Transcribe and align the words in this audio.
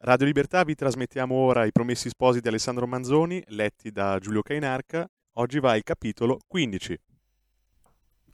Radio 0.00 0.26
Libertà 0.26 0.62
vi 0.62 0.74
trasmettiamo 0.74 1.34
ora 1.34 1.64
I 1.64 1.72
Promessi 1.72 2.10
Sposi 2.10 2.40
di 2.40 2.48
Alessandro 2.48 2.86
Manzoni, 2.86 3.42
letti 3.48 3.90
da 3.90 4.18
Giulio 4.18 4.42
Cainarca. 4.42 5.08
Oggi 5.38 5.58
va 5.58 5.74
il 5.74 5.82
capitolo 5.84 6.38
15. 6.46 7.00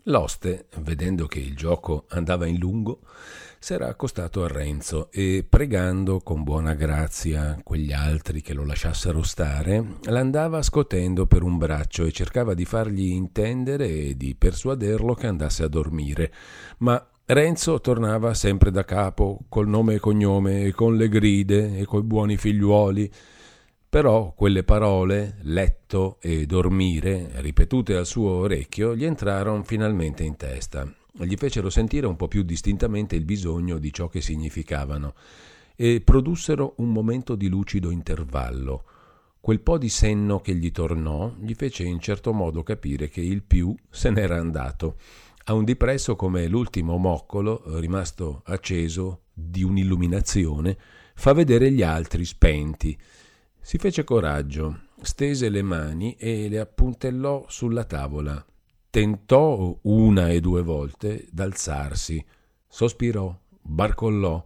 L'oste, 0.06 0.66
vedendo 0.78 1.26
che 1.26 1.38
il 1.38 1.54
gioco 1.54 2.06
andava 2.08 2.46
in 2.46 2.58
lungo, 2.58 3.02
s'era 3.60 3.86
accostato 3.86 4.42
a 4.42 4.48
Renzo 4.48 5.08
e, 5.12 5.46
pregando 5.48 6.18
con 6.18 6.42
buona 6.42 6.74
grazia 6.74 7.56
quegli 7.62 7.92
altri 7.92 8.42
che 8.42 8.54
lo 8.54 8.64
lasciassero 8.64 9.22
stare, 9.22 9.98
l'andava 10.06 10.62
scotendo 10.62 11.26
per 11.26 11.44
un 11.44 11.58
braccio 11.58 12.04
e 12.04 12.10
cercava 12.10 12.54
di 12.54 12.64
fargli 12.64 13.12
intendere 13.12 13.88
e 13.88 14.16
di 14.16 14.34
persuaderlo 14.34 15.14
che 15.14 15.28
andasse 15.28 15.62
a 15.62 15.68
dormire, 15.68 16.32
ma 16.78 17.06
Renzo 17.32 17.80
tornava 17.80 18.34
sempre 18.34 18.70
da 18.70 18.84
capo, 18.84 19.40
col 19.48 19.66
nome 19.66 19.94
e 19.94 20.00
cognome, 20.00 20.64
e 20.64 20.72
con 20.72 20.96
le 20.96 21.08
gride, 21.08 21.78
e 21.78 21.86
coi 21.86 22.02
buoni 22.02 22.36
figliuoli. 22.36 23.10
Però 23.88 24.34
quelle 24.34 24.64
parole, 24.64 25.38
letto 25.42 26.18
e 26.20 26.44
dormire, 26.44 27.30
ripetute 27.36 27.96
al 27.96 28.04
suo 28.04 28.32
orecchio, 28.32 28.94
gli 28.94 29.06
entrarono 29.06 29.62
finalmente 29.62 30.24
in 30.24 30.36
testa. 30.36 30.86
Gli 31.12 31.34
fecero 31.36 31.70
sentire 31.70 32.06
un 32.06 32.16
po' 32.16 32.28
più 32.28 32.42
distintamente 32.42 33.16
il 33.16 33.24
bisogno 33.24 33.78
di 33.78 33.90
ciò 33.94 34.08
che 34.08 34.20
significavano 34.20 35.14
e 35.74 36.02
produssero 36.02 36.74
un 36.78 36.92
momento 36.92 37.34
di 37.34 37.48
lucido 37.48 37.90
intervallo. 37.90 38.84
Quel 39.40 39.60
po' 39.60 39.78
di 39.78 39.88
senno 39.88 40.40
che 40.40 40.54
gli 40.54 40.70
tornò 40.70 41.32
gli 41.40 41.54
fece 41.54 41.82
in 41.84 41.98
certo 41.98 42.34
modo 42.34 42.62
capire 42.62 43.08
che 43.08 43.22
il 43.22 43.42
più 43.42 43.74
se 43.88 44.10
n'era 44.10 44.36
andato 44.36 44.96
a 45.44 45.54
un 45.54 45.64
dipresso 45.64 46.16
come 46.16 46.46
l'ultimo 46.46 46.96
moccolo, 46.96 47.62
rimasto 47.78 48.42
acceso 48.46 49.22
di 49.32 49.62
un'illuminazione, 49.62 50.78
fa 51.14 51.32
vedere 51.32 51.70
gli 51.70 51.82
altri 51.82 52.24
spenti. 52.24 52.98
Si 53.60 53.78
fece 53.78 54.04
coraggio, 54.04 54.82
stese 55.02 55.48
le 55.48 55.62
mani 55.62 56.14
e 56.14 56.48
le 56.48 56.58
appuntellò 56.58 57.46
sulla 57.48 57.84
tavola. 57.84 58.44
Tentò 58.90 59.78
una 59.82 60.28
e 60.30 60.40
due 60.40 60.62
volte 60.62 61.26
d'alzarsi, 61.30 62.24
sospirò, 62.68 63.36
barcollò. 63.60 64.44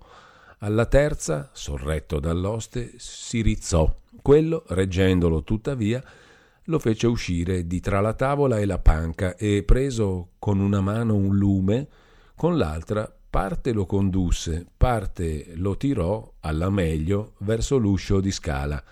Alla 0.59 0.87
terza, 0.87 1.51
sorretto 1.53 2.21
dall'oste, 2.21 2.95
si 2.97 3.43
rizzò. 3.43 3.95
Quello, 4.23 4.65
reggendolo 4.69 5.43
tuttavia, 5.43 6.03
lo 6.67 6.79
fece 6.79 7.07
uscire 7.07 7.67
di 7.67 7.81
tra 7.81 8.01
la 8.01 8.15
tavola 8.15 8.59
e 8.59 8.67
la 8.67 8.79
panca 8.79 9.37
e, 9.37 9.63
preso 9.65 10.31
con 10.39 10.61
una 10.61 10.81
mano 10.81 11.15
un 11.15 11.37
lume, 11.37 11.89
con 12.35 12.57
l'altra 12.57 13.13
parte 13.29 13.73
lo 13.73 13.87
condusse, 13.87 14.67
parte 14.77 15.53
lo 15.57 15.77
tirò 15.77 16.35
alla 16.41 16.71
meglio 16.71 17.35
verso 17.39 17.77
l'uscio 17.77 18.21
di 18.21 18.31
scala. 18.31 18.83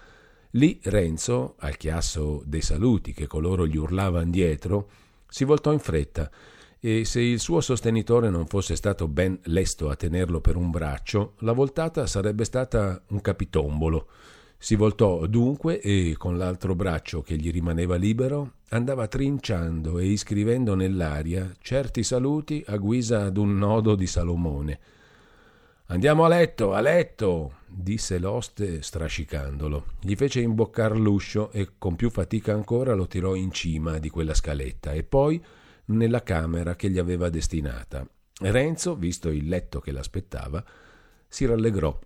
Lì 0.50 0.78
Renzo, 0.84 1.54
al 1.58 1.76
chiasso 1.76 2.42
dei 2.44 2.60
saluti 2.60 3.12
che 3.12 3.26
coloro 3.26 3.66
gli 3.66 3.76
urlavan 3.76 4.30
dietro, 4.30 4.88
si 5.26 5.44
voltò 5.44 5.72
in 5.72 5.80
fretta 5.80 6.30
e 6.78 7.04
se 7.04 7.20
il 7.20 7.40
suo 7.40 7.60
sostenitore 7.60 8.28
non 8.28 8.46
fosse 8.46 8.76
stato 8.76 9.08
ben 9.08 9.38
lesto 9.44 9.88
a 9.88 9.96
tenerlo 9.96 10.40
per 10.40 10.56
un 10.56 10.70
braccio, 10.70 11.32
la 11.38 11.52
voltata 11.52 12.06
sarebbe 12.06 12.44
stata 12.44 13.02
un 13.08 13.20
capitombolo. 13.22 14.06
Si 14.64 14.76
voltò 14.76 15.26
dunque 15.26 15.78
e, 15.78 16.14
con 16.16 16.38
l'altro 16.38 16.74
braccio 16.74 17.20
che 17.20 17.36
gli 17.36 17.50
rimaneva 17.50 17.96
libero, 17.96 18.52
andava 18.70 19.06
trinciando 19.08 19.98
e 19.98 20.06
iscrivendo 20.06 20.74
nell'aria 20.74 21.54
certi 21.60 22.02
saluti 22.02 22.64
a 22.68 22.78
guisa 22.78 23.28
d'un 23.28 23.58
nodo 23.58 23.94
di 23.94 24.06
Salomone. 24.06 24.80
Andiamo 25.88 26.24
a 26.24 26.28
letto, 26.28 26.72
a 26.72 26.80
letto, 26.80 27.56
disse 27.66 28.18
l'oste 28.18 28.80
strascicandolo. 28.80 29.84
Gli 30.00 30.14
fece 30.14 30.40
imboccar 30.40 30.96
l'uscio 30.96 31.50
e 31.52 31.72
con 31.76 31.94
più 31.94 32.08
fatica 32.08 32.54
ancora 32.54 32.94
lo 32.94 33.06
tirò 33.06 33.34
in 33.34 33.52
cima 33.52 33.98
di 33.98 34.08
quella 34.08 34.32
scaletta 34.32 34.92
e 34.92 35.02
poi 35.02 35.44
nella 35.88 36.22
camera 36.22 36.74
che 36.74 36.88
gli 36.88 36.98
aveva 36.98 37.28
destinata. 37.28 38.08
Renzo, 38.40 38.96
visto 38.96 39.28
il 39.28 39.46
letto 39.46 39.80
che 39.80 39.92
l'aspettava, 39.92 40.64
si 41.28 41.44
rallegrò 41.44 41.98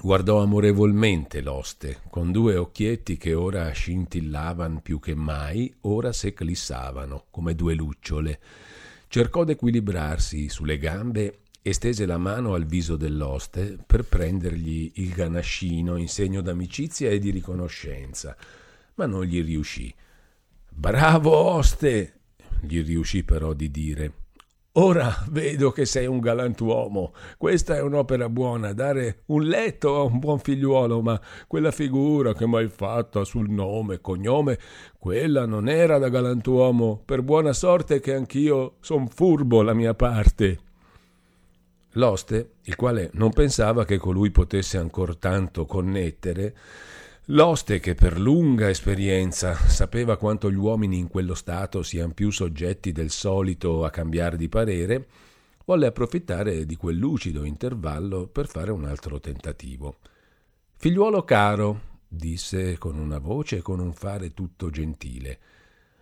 Guardò 0.00 0.40
amorevolmente 0.42 1.42
l'oste, 1.42 2.00
con 2.08 2.32
due 2.32 2.56
occhietti 2.56 3.16
che 3.16 3.34
ora 3.34 3.70
scintillavano 3.70 4.80
più 4.80 4.98
che 4.98 5.14
mai, 5.14 5.72
ora 5.82 6.12
s'eclissavano 6.12 7.26
come 7.30 7.54
due 7.54 7.74
lucciole. 7.74 8.40
Cercò 9.06 9.44
d'equilibrarsi 9.44 10.48
sulle 10.48 10.78
gambe 10.78 11.40
e 11.60 11.72
stese 11.72 12.06
la 12.06 12.18
mano 12.18 12.54
al 12.54 12.64
viso 12.64 12.96
dell'oste 12.96 13.78
per 13.86 14.04
prendergli 14.04 14.90
il 14.94 15.12
ganascino 15.12 15.96
in 15.96 16.08
segno 16.08 16.40
d'amicizia 16.40 17.10
e 17.10 17.20
di 17.20 17.30
riconoscenza, 17.30 18.36
ma 18.94 19.06
non 19.06 19.24
gli 19.24 19.42
riuscì. 19.44 19.94
Bravo 20.68 21.32
oste! 21.32 22.14
gli 22.60 22.82
riuscì 22.82 23.22
però 23.22 23.52
di 23.52 23.70
dire. 23.70 24.21
Ora 24.76 25.14
vedo 25.28 25.70
che 25.70 25.84
sei 25.84 26.06
un 26.06 26.18
galantuomo. 26.18 27.12
Questa 27.36 27.76
è 27.76 27.82
un'opera 27.82 28.30
buona, 28.30 28.72
dare 28.72 29.24
un 29.26 29.42
letto 29.42 29.96
a 29.96 30.02
un 30.04 30.18
buon 30.18 30.38
figliuolo, 30.38 31.02
ma 31.02 31.20
quella 31.46 31.70
figura 31.70 32.32
che 32.32 32.46
m'hai 32.46 32.68
fatta 32.68 33.22
sul 33.24 33.50
nome 33.50 33.96
e 33.96 34.00
cognome, 34.00 34.58
quella 34.98 35.44
non 35.44 35.68
era 35.68 35.98
da 35.98 36.08
galantuomo. 36.08 37.02
Per 37.04 37.20
buona 37.20 37.52
sorte 37.52 38.00
che 38.00 38.14
anch'io 38.14 38.76
son 38.80 39.08
furbo 39.08 39.60
la 39.60 39.74
mia 39.74 39.92
parte. 39.92 40.58
L'oste, 41.96 42.52
il 42.62 42.74
quale 42.74 43.10
non 43.12 43.30
pensava 43.30 43.84
che 43.84 43.98
colui 43.98 44.30
potesse 44.30 44.78
ancor 44.78 45.18
tanto 45.18 45.66
connettere, 45.66 46.56
L'oste, 47.26 47.78
che 47.78 47.94
per 47.94 48.18
lunga 48.18 48.68
esperienza 48.68 49.54
sapeva 49.54 50.16
quanto 50.16 50.50
gli 50.50 50.56
uomini 50.56 50.98
in 50.98 51.06
quello 51.06 51.34
stato 51.34 51.84
siano 51.84 52.12
più 52.12 52.30
soggetti 52.30 52.90
del 52.90 53.10
solito 53.10 53.84
a 53.84 53.90
cambiare 53.90 54.36
di 54.36 54.48
parere, 54.48 55.06
volle 55.64 55.86
approfittare 55.86 56.66
di 56.66 56.74
quel 56.74 56.96
lucido 56.96 57.44
intervallo 57.44 58.26
per 58.26 58.48
fare 58.48 58.72
un 58.72 58.84
altro 58.84 59.20
tentativo. 59.20 59.98
Figliuolo 60.74 61.22
caro, 61.22 61.80
disse 62.08 62.76
con 62.76 62.98
una 62.98 63.18
voce 63.18 63.58
e 63.58 63.62
con 63.62 63.78
un 63.78 63.92
fare 63.92 64.34
tutto 64.34 64.68
gentile, 64.70 65.38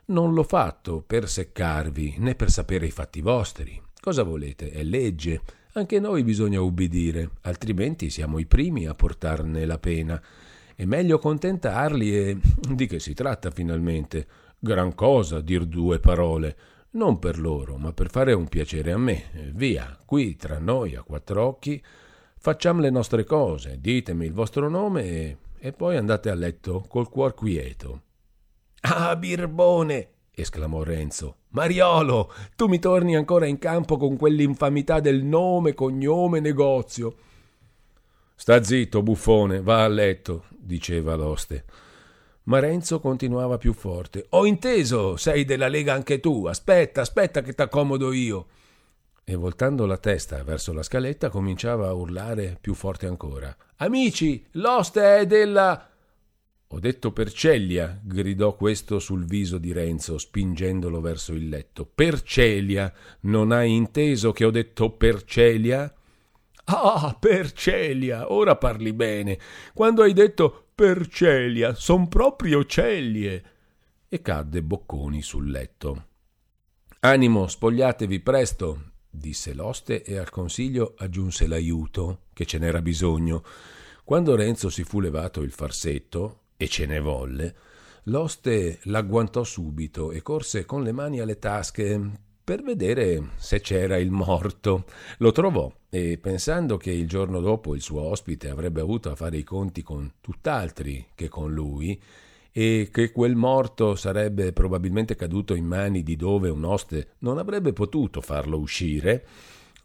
non 0.07 0.33
l'ho 0.33 0.43
fatto 0.43 1.05
per 1.07 1.29
seccarvi 1.29 2.15
né 2.17 2.35
per 2.35 2.51
sapere 2.51 2.87
i 2.87 2.91
fatti 2.91 3.21
vostri. 3.21 3.81
Cosa 4.01 4.23
volete? 4.23 4.71
È 4.71 4.83
legge. 4.83 5.43
Anche 5.75 6.01
noi 6.01 6.25
bisogna 6.25 6.63
ubbidire, 6.63 7.31
altrimenti 7.43 8.09
siamo 8.09 8.39
i 8.39 8.47
primi 8.47 8.87
a 8.87 8.95
portarne 8.95 9.67
la 9.67 9.79
pena 9.79 10.21
è 10.81 10.87
meglio 10.87 11.19
contentarli 11.19 12.17
e 12.17 12.39
di 12.73 12.87
che 12.87 13.01
si 13.01 13.13
tratta 13.13 13.51
finalmente? 13.51 14.27
Gran 14.59 14.95
cosa 14.95 15.43
dir 15.43 15.67
due 15.67 15.99
parole, 15.99 16.57
non 16.93 17.19
per 17.19 17.39
loro, 17.39 17.77
ma 17.77 17.93
per 17.93 18.09
fare 18.09 18.33
un 18.33 18.49
piacere 18.49 18.91
a 18.91 18.97
me. 18.97 19.25
Via, 19.53 20.01
qui 20.03 20.37
tra 20.37 20.59
noi 20.59 20.97
a 20.97 21.03
quattro 21.03 21.45
occhi, 21.45 21.83
facciamo 22.39 22.81
le 22.81 22.89
nostre 22.89 23.25
cose, 23.25 23.77
ditemi 23.79 24.25
il 24.25 24.33
vostro 24.33 24.71
nome 24.71 25.05
e, 25.05 25.37
e 25.59 25.73
poi 25.73 25.99
andate 25.99 26.31
a 26.31 26.35
letto 26.35 26.83
col 26.89 27.11
cuor 27.11 27.35
quieto. 27.35 28.01
Ah, 28.81 29.15
birbone! 29.17 30.09
esclamò 30.33 30.83
Renzo. 30.83 31.41
Mariolo, 31.51 32.33
tu 32.57 32.69
mi 32.69 32.79
torni 32.79 33.17
ancora 33.17 33.45
in 33.45 33.59
campo 33.59 33.99
con 33.99 34.17
quell'infamità 34.17 35.01
del 35.01 35.25
nome, 35.25 35.75
cognome, 35.75 36.41
negozio. 36.41 37.17
Sta 38.41 38.63
zitto, 38.63 39.03
buffone, 39.03 39.61
va 39.61 39.85
a 39.85 39.89
letto, 39.89 40.47
diceva 40.49 41.15
l'oste. 41.15 41.65
Ma 42.45 42.59
Renzo 42.59 42.99
continuava 42.99 43.59
più 43.59 43.75
forte. 43.75 44.25
Ho 44.31 44.47
inteso, 44.47 45.19
sei 45.19 45.45
della 45.45 45.69
Lega 45.69 45.93
anche 45.93 46.21
tu. 46.21 46.47
Aspetta, 46.47 47.03
aspetta 47.03 47.43
che 47.43 47.53
t'accomodo 47.53 48.13
io. 48.13 48.47
E 49.25 49.35
voltando 49.35 49.85
la 49.85 49.99
testa 49.99 50.43
verso 50.43 50.73
la 50.73 50.83
scaletta 50.83 51.29
cominciava 51.29 51.89
a 51.89 51.93
urlare 51.93 52.57
più 52.59 52.73
forte 52.73 53.07
ancora. 53.07 53.55
Amici, 53.77 54.43
l'oste 54.53 55.19
è 55.19 55.27
della. 55.27 55.91
Ho 56.69 56.81
detto 56.81 57.13
Percelia, 57.13 58.01
gridò 58.03 58.57
questo 58.57 59.01
sul 59.01 59.27
viso 59.27 59.59
di 59.59 59.71
Renzo, 59.73 60.17
spingendolo 60.17 61.03
verso 61.03 61.35
il 61.35 61.47
letto. 61.47 61.85
Percelia, 61.85 62.91
non 63.21 63.53
hai 63.53 63.75
inteso 63.75 64.33
che 64.33 64.47
ho 64.47 64.51
detto 64.51 64.93
Percelia? 64.93 65.95
Ah, 66.65 67.17
Percelia, 67.19 68.33
ora 68.33 68.57
parli 68.57 68.93
bene. 68.93 69.39
Quando 69.75 70.03
hai 70.03 70.13
detto 70.13 70.69
Percelia, 70.75 71.75
son 71.75 72.09
proprio 72.09 72.65
celie. 72.65 73.45
E 74.09 74.23
cadde 74.23 74.63
bocconi 74.63 75.23
sul 75.23 75.51
letto. 75.51 76.07
Animo, 77.01 77.49
spogliatevi 77.49 78.21
presto, 78.21 78.93
disse 79.09 79.55
l'oste 79.55 80.03
e 80.03 80.19
al 80.19 80.31
consiglio 80.31 80.95
aggiunse 80.99 81.47
l'aiuto, 81.47 82.25
che 82.33 82.45
ce 82.45 82.59
n'era 82.59 82.83
bisogno. 82.83 83.43
Quando 84.05 84.35
Renzo 84.35 84.69
si 84.69 84.85
fu 84.85 85.01
levato 85.01 85.43
il 85.43 85.53
farsetto, 85.53 86.41
e 86.57 86.69
ce 86.69 86.85
ne 86.85 87.01
volle, 87.01 87.55
l'oste 88.05 88.81
l'agguantò 88.83 89.45
subito 89.45 90.13
e 90.13 90.21
corse 90.21 90.67
con 90.67 90.83
le 90.83 90.93
mani 90.93 91.21
alle 91.21 91.39
tasche 91.39 92.29
per 92.51 92.65
vedere 92.65 93.29
se 93.37 93.61
c'era 93.61 93.97
il 93.97 94.11
morto. 94.11 94.85
Lo 95.19 95.31
trovò 95.31 95.73
e 95.89 96.19
pensando 96.21 96.79
che 96.79 96.91
il 96.91 97.07
giorno 97.07 97.39
dopo 97.39 97.77
il 97.77 97.81
suo 97.81 98.01
ospite 98.01 98.49
avrebbe 98.49 98.81
avuto 98.81 99.09
a 99.09 99.15
fare 99.15 99.37
i 99.37 99.45
conti 99.45 99.85
con 99.85 100.15
tutt'altri 100.21 101.11
che 101.15 101.29
con 101.29 101.53
lui, 101.53 102.03
e 102.51 102.89
che 102.91 103.13
quel 103.13 103.37
morto 103.37 103.95
sarebbe 103.95 104.53
probabilmente 104.53 105.15
caduto 105.15 105.55
in 105.55 105.65
mani 105.65 106.03
di 106.03 106.17
dove 106.17 106.49
un 106.49 106.65
oste 106.65 107.11
non 107.19 107.39
avrebbe 107.39 107.73
potuto 107.73 108.21
farlo 108.21 108.59
uscire, 108.59 109.25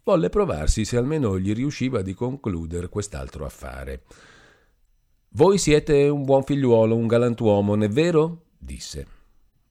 volle 0.02 0.28
provarsi 0.28 0.84
se 0.84 0.96
almeno 0.96 1.38
gli 1.38 1.54
riusciva 1.54 2.02
di 2.02 2.14
concludere 2.14 2.88
quest'altro 2.88 3.44
affare. 3.44 4.02
Voi 5.28 5.56
siete 5.58 6.08
un 6.08 6.24
buon 6.24 6.42
figliuolo, 6.42 6.96
un 6.96 7.06
galantuomo, 7.06 7.76
non 7.76 7.84
è 7.84 7.88
vero? 7.88 8.46
disse. 8.58 9.06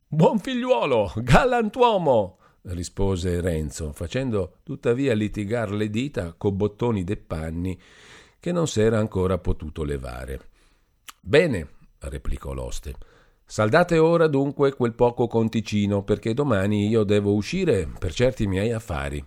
Buon 0.08 0.40
figliuolo, 0.40 1.12
galantuomo! 1.18 2.38
Rispose 2.68 3.42
Renzo, 3.42 3.92
facendo 3.94 4.58
tuttavia 4.64 5.14
litigar 5.14 5.72
le 5.72 5.90
dita 5.90 6.34
co 6.38 6.52
bottoni 6.52 7.04
de 7.04 7.18
panni 7.18 7.80
che 8.40 8.52
non 8.52 8.68
s'era 8.68 9.00
ancora 9.00 9.38
potuto 9.38 9.84
levare. 9.84 10.50
Bene, 11.20 11.68
replicò 12.00 12.54
l'oste. 12.54 12.94
Saldate 13.44 13.98
ora 13.98 14.28
dunque 14.28 14.74
quel 14.74 14.94
poco 14.94 15.28
conticino, 15.28 16.04
perché 16.04 16.34
domani 16.34 16.88
io 16.88 17.04
devo 17.04 17.34
uscire 17.34 17.88
per 18.00 18.14
certi 18.14 18.48
miei 18.48 18.72
affari. 18.72 19.24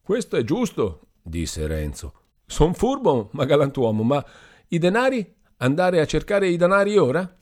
Questo 0.00 0.36
è 0.36 0.42
giusto, 0.42 1.08
disse 1.22 1.66
Renzo. 1.66 2.14
Son 2.46 2.74
furbo, 2.74 3.30
ma 3.32 3.44
galantuomo, 3.44 4.02
ma 4.02 4.24
i 4.68 4.78
denari? 4.78 5.34
Andare 5.58 6.00
a 6.00 6.06
cercare 6.06 6.48
i 6.48 6.56
denari 6.56 6.96
ora? 6.98 7.36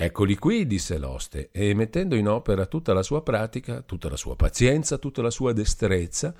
Eccoli 0.00 0.36
qui, 0.36 0.66
disse 0.66 0.96
l'oste, 0.96 1.50
e 1.50 1.74
mettendo 1.74 2.14
in 2.14 2.28
opera 2.28 2.66
tutta 2.66 2.92
la 2.92 3.02
sua 3.02 3.22
pratica, 3.22 3.82
tutta 3.82 4.08
la 4.08 4.16
sua 4.16 4.36
pazienza, 4.36 4.98
tutta 4.98 5.22
la 5.22 5.30
sua 5.30 5.52
destrezza, 5.52 6.32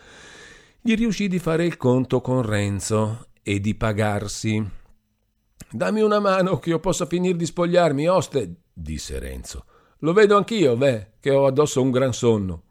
gli 0.80 0.94
riuscì 0.94 1.26
di 1.26 1.40
fare 1.40 1.64
il 1.64 1.76
conto 1.76 2.20
con 2.20 2.42
Renzo 2.42 3.26
e 3.42 3.58
di 3.58 3.74
pagarsi 3.74 4.64
Dammi 5.70 6.00
una 6.00 6.18
mano 6.18 6.58
che 6.58 6.70
io 6.70 6.78
possa 6.78 7.04
finire 7.04 7.36
di 7.36 7.44
spogliarmi, 7.44 8.08
oste, 8.08 8.54
disse 8.72 9.18
Renzo. 9.18 9.64
Lo 9.98 10.14
vedo 10.14 10.36
anch'io, 10.36 10.76
beh, 10.76 11.14
che 11.20 11.30
ho 11.30 11.44
addosso 11.44 11.82
un 11.82 11.90
gran 11.90 12.14
sonno. 12.14 12.62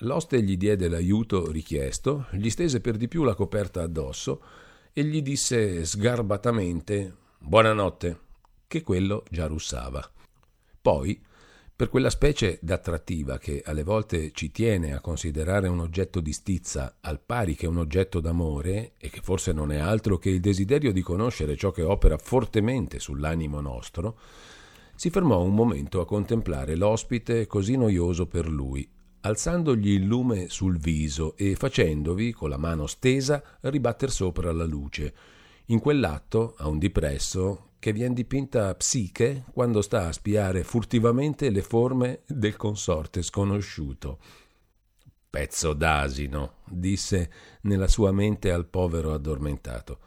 L'oste 0.00 0.42
gli 0.42 0.56
diede 0.56 0.88
l'aiuto 0.88 1.50
richiesto, 1.50 2.26
gli 2.32 2.50
stese 2.50 2.80
per 2.80 2.96
di 2.96 3.08
più 3.08 3.22
la 3.22 3.34
coperta 3.34 3.82
addosso 3.82 4.42
e 4.92 5.02
gli 5.04 5.22
disse 5.22 5.84
sgarbatamente 5.84 7.16
buonanotte, 7.38 8.20
che 8.68 8.82
quello 8.82 9.24
già 9.30 9.46
russava. 9.46 10.08
Poi, 10.80 11.20
per 11.74 11.88
quella 11.88 12.10
specie 12.10 12.58
d'attrattiva 12.60 13.38
che 13.38 13.62
alle 13.64 13.82
volte 13.82 14.30
ci 14.32 14.50
tiene 14.50 14.94
a 14.94 15.00
considerare 15.00 15.68
un 15.68 15.80
oggetto 15.80 16.20
di 16.20 16.32
stizza 16.32 16.98
al 17.00 17.20
pari 17.20 17.54
che 17.54 17.66
un 17.66 17.78
oggetto 17.78 18.20
d'amore, 18.20 18.92
e 18.98 19.08
che 19.08 19.20
forse 19.22 19.52
non 19.52 19.72
è 19.72 19.78
altro 19.78 20.18
che 20.18 20.28
il 20.28 20.40
desiderio 20.40 20.92
di 20.92 21.00
conoscere 21.00 21.56
ciò 21.56 21.70
che 21.70 21.82
opera 21.82 22.18
fortemente 22.18 22.98
sull'animo 22.98 23.60
nostro, 23.60 24.18
si 24.94 25.08
fermò 25.08 25.40
un 25.40 25.54
momento 25.54 26.00
a 26.00 26.06
contemplare 26.06 26.74
l'ospite 26.74 27.46
così 27.46 27.76
noioso 27.76 28.26
per 28.26 28.48
lui, 28.48 28.86
alzandogli 29.20 29.90
il 29.90 30.04
lume 30.04 30.48
sul 30.48 30.78
viso 30.78 31.36
e 31.36 31.54
facendovi, 31.54 32.32
con 32.32 32.50
la 32.50 32.58
mano 32.58 32.86
stesa, 32.86 33.42
ribatter 33.60 34.10
sopra 34.10 34.52
la 34.52 34.64
luce. 34.64 35.14
In 35.66 35.78
quell'atto, 35.78 36.54
a 36.58 36.66
un 36.66 36.78
dipresso, 36.78 37.67
che 37.78 37.92
vien 37.92 38.12
dipinta 38.12 38.74
Psiche 38.74 39.44
quando 39.52 39.82
sta 39.82 40.08
a 40.08 40.12
spiare 40.12 40.64
furtivamente 40.64 41.50
le 41.50 41.62
forme 41.62 42.22
del 42.26 42.56
consorte 42.56 43.22
sconosciuto. 43.22 44.18
Pezzo 45.30 45.74
d'asino, 45.74 46.54
disse 46.64 47.30
nella 47.62 47.86
sua 47.86 48.10
mente 48.12 48.50
al 48.50 48.66
povero 48.66 49.12
addormentato. 49.12 50.00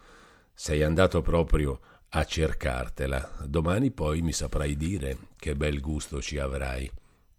Sei 0.53 0.83
andato 0.83 1.21
proprio 1.21 1.79
a 2.09 2.25
cercartela. 2.25 3.37
Domani 3.45 3.91
poi 3.91 4.21
mi 4.21 4.33
saprai 4.33 4.75
dire 4.75 5.17
che 5.37 5.55
bel 5.55 5.79
gusto 5.79 6.21
ci 6.21 6.37
avrai. 6.37 6.89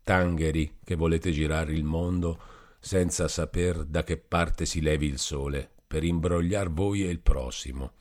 Tangheri 0.02 0.78
che 0.82 0.94
volete 0.94 1.30
girare 1.30 1.72
il 1.72 1.84
mondo 1.84 2.40
senza 2.78 3.28
saper 3.28 3.84
da 3.84 4.02
che 4.02 4.16
parte 4.16 4.64
si 4.64 4.80
levi 4.80 5.06
il 5.06 5.18
sole, 5.18 5.70
per 5.86 6.02
imbrogliar 6.02 6.70
voi 6.70 7.04
e 7.04 7.10
il 7.10 7.20
prossimo. 7.20 7.92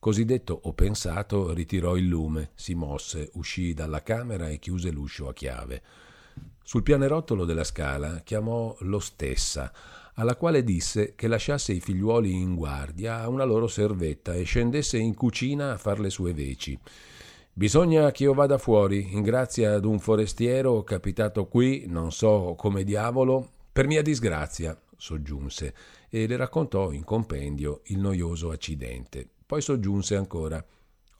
Così 0.00 0.24
detto 0.24 0.60
o 0.62 0.72
pensato, 0.74 1.52
ritirò 1.52 1.96
il 1.96 2.06
lume, 2.06 2.50
si 2.54 2.74
mosse, 2.74 3.30
uscì 3.34 3.74
dalla 3.74 4.02
camera 4.02 4.48
e 4.48 4.60
chiuse 4.60 4.90
l'uscio 4.90 5.28
a 5.28 5.32
chiave. 5.32 5.82
Sul 6.62 6.84
pianerottolo 6.84 7.44
della 7.44 7.64
scala 7.64 8.20
chiamò 8.20 8.76
lo 8.80 9.00
stessa, 9.00 9.72
alla 10.14 10.36
quale 10.36 10.62
disse 10.62 11.14
che 11.16 11.26
lasciasse 11.26 11.72
i 11.72 11.80
figliuoli 11.80 12.32
in 12.32 12.54
guardia 12.54 13.20
a 13.20 13.28
una 13.28 13.42
loro 13.42 13.66
servetta 13.66 14.34
e 14.34 14.44
scendesse 14.44 14.98
in 14.98 15.14
cucina 15.14 15.72
a 15.72 15.78
far 15.78 15.98
le 15.98 16.10
sue 16.10 16.32
veci. 16.32 16.78
Bisogna 17.52 18.12
che 18.12 18.22
io 18.22 18.34
vada 18.34 18.56
fuori, 18.56 19.14
in 19.14 19.22
grazia 19.22 19.74
ad 19.74 19.84
un 19.84 19.98
forestiero 19.98 20.84
capitato 20.84 21.46
qui, 21.46 21.86
non 21.88 22.12
so 22.12 22.54
come 22.56 22.84
diavolo, 22.84 23.50
per 23.72 23.88
mia 23.88 24.02
disgrazia, 24.02 24.80
soggiunse, 24.96 25.74
e 26.08 26.28
le 26.28 26.36
raccontò 26.36 26.92
in 26.92 27.02
compendio 27.02 27.80
il 27.86 27.98
noioso 27.98 28.50
accidente. 28.52 29.30
Poi 29.48 29.62
soggiunse 29.62 30.14
ancora 30.14 30.62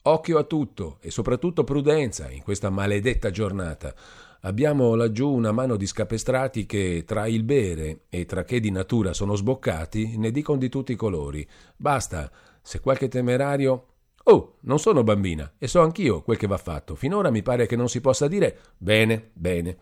Occhio 0.02 0.36
a 0.36 0.44
tutto 0.44 0.98
e 1.00 1.10
soprattutto 1.10 1.64
prudenza 1.64 2.30
in 2.30 2.42
questa 2.42 2.68
maledetta 2.68 3.30
giornata. 3.30 3.94
Abbiamo 4.42 4.94
laggiù 4.94 5.30
una 5.30 5.50
mano 5.50 5.76
di 5.76 5.86
scapestrati 5.86 6.66
che 6.66 7.04
tra 7.06 7.26
il 7.26 7.42
bere 7.42 8.00
e 8.10 8.26
tra 8.26 8.44
che 8.44 8.60
di 8.60 8.70
natura 8.70 9.14
sono 9.14 9.34
sboccati 9.34 10.18
ne 10.18 10.30
dicono 10.30 10.58
di 10.58 10.68
tutti 10.68 10.92
i 10.92 10.96
colori. 10.96 11.48
Basta, 11.74 12.30
se 12.60 12.80
qualche 12.80 13.08
temerario 13.08 13.86
Oh, 14.24 14.56
non 14.60 14.78
sono 14.78 15.02
bambina 15.02 15.54
e 15.56 15.66
so 15.66 15.80
anch'io 15.80 16.20
quel 16.20 16.36
che 16.36 16.46
va 16.46 16.58
fatto. 16.58 16.94
Finora 16.96 17.30
mi 17.30 17.40
pare 17.40 17.64
che 17.64 17.76
non 17.76 17.88
si 17.88 18.02
possa 18.02 18.28
dire 18.28 18.58
bene, 18.76 19.30
bene 19.32 19.78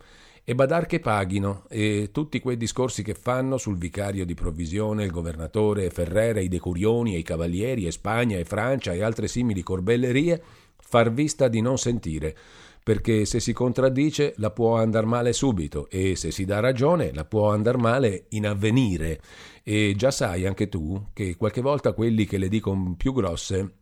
e 0.49 0.55
badar 0.55 0.85
che 0.85 1.01
paghino 1.01 1.65
e 1.67 2.07
tutti 2.13 2.39
quei 2.39 2.55
discorsi 2.55 3.03
che 3.03 3.13
fanno 3.13 3.57
sul 3.57 3.77
vicario 3.77 4.25
di 4.25 4.33
provvisione, 4.33 5.03
il 5.03 5.11
governatore, 5.11 5.89
Ferrera, 5.89 6.39
i 6.39 6.47
decurioni 6.47 7.15
e 7.15 7.17
i 7.17 7.23
cavalieri 7.23 7.85
e 7.85 7.91
Spagna 7.91 8.37
e 8.37 8.45
Francia 8.45 8.93
e 8.93 9.03
altre 9.03 9.27
simili 9.27 9.61
corbellerie, 9.61 10.41
far 10.77 11.11
vista 11.11 11.49
di 11.49 11.59
non 11.59 11.77
sentire, 11.77 12.33
perché 12.81 13.25
se 13.25 13.41
si 13.41 13.51
contraddice 13.51 14.35
la 14.37 14.51
può 14.51 14.77
andar 14.77 15.03
male 15.03 15.33
subito 15.33 15.89
e 15.89 16.15
se 16.15 16.31
si 16.31 16.45
dà 16.45 16.61
ragione 16.61 17.11
la 17.13 17.25
può 17.25 17.51
andar 17.51 17.75
male 17.75 18.27
in 18.29 18.47
avvenire. 18.47 19.19
E 19.63 19.95
già 19.97 20.11
sai 20.11 20.45
anche 20.45 20.69
tu 20.69 21.07
che 21.11 21.35
qualche 21.35 21.59
volta 21.59 21.91
quelli 21.91 22.23
che 22.23 22.37
le 22.37 22.47
dicono 22.47 22.95
più 22.95 23.11
grosse 23.11 23.76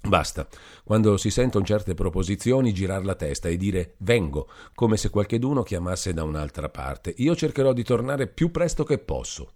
Basta, 0.00 0.46
quando 0.84 1.16
si 1.16 1.30
sentono 1.30 1.64
certe 1.64 1.94
proposizioni, 1.94 2.72
girar 2.72 3.04
la 3.04 3.14
testa 3.14 3.48
e 3.48 3.56
dire 3.56 3.94
vengo, 3.98 4.48
come 4.74 4.96
se 4.96 5.10
qualcheduno 5.10 5.62
chiamasse 5.62 6.14
da 6.14 6.22
un'altra 6.22 6.68
parte. 6.68 7.12
Io 7.18 7.34
cercherò 7.34 7.72
di 7.72 7.82
tornare 7.82 8.28
più 8.28 8.50
presto 8.50 8.84
che 8.84 8.98
posso. 8.98 9.52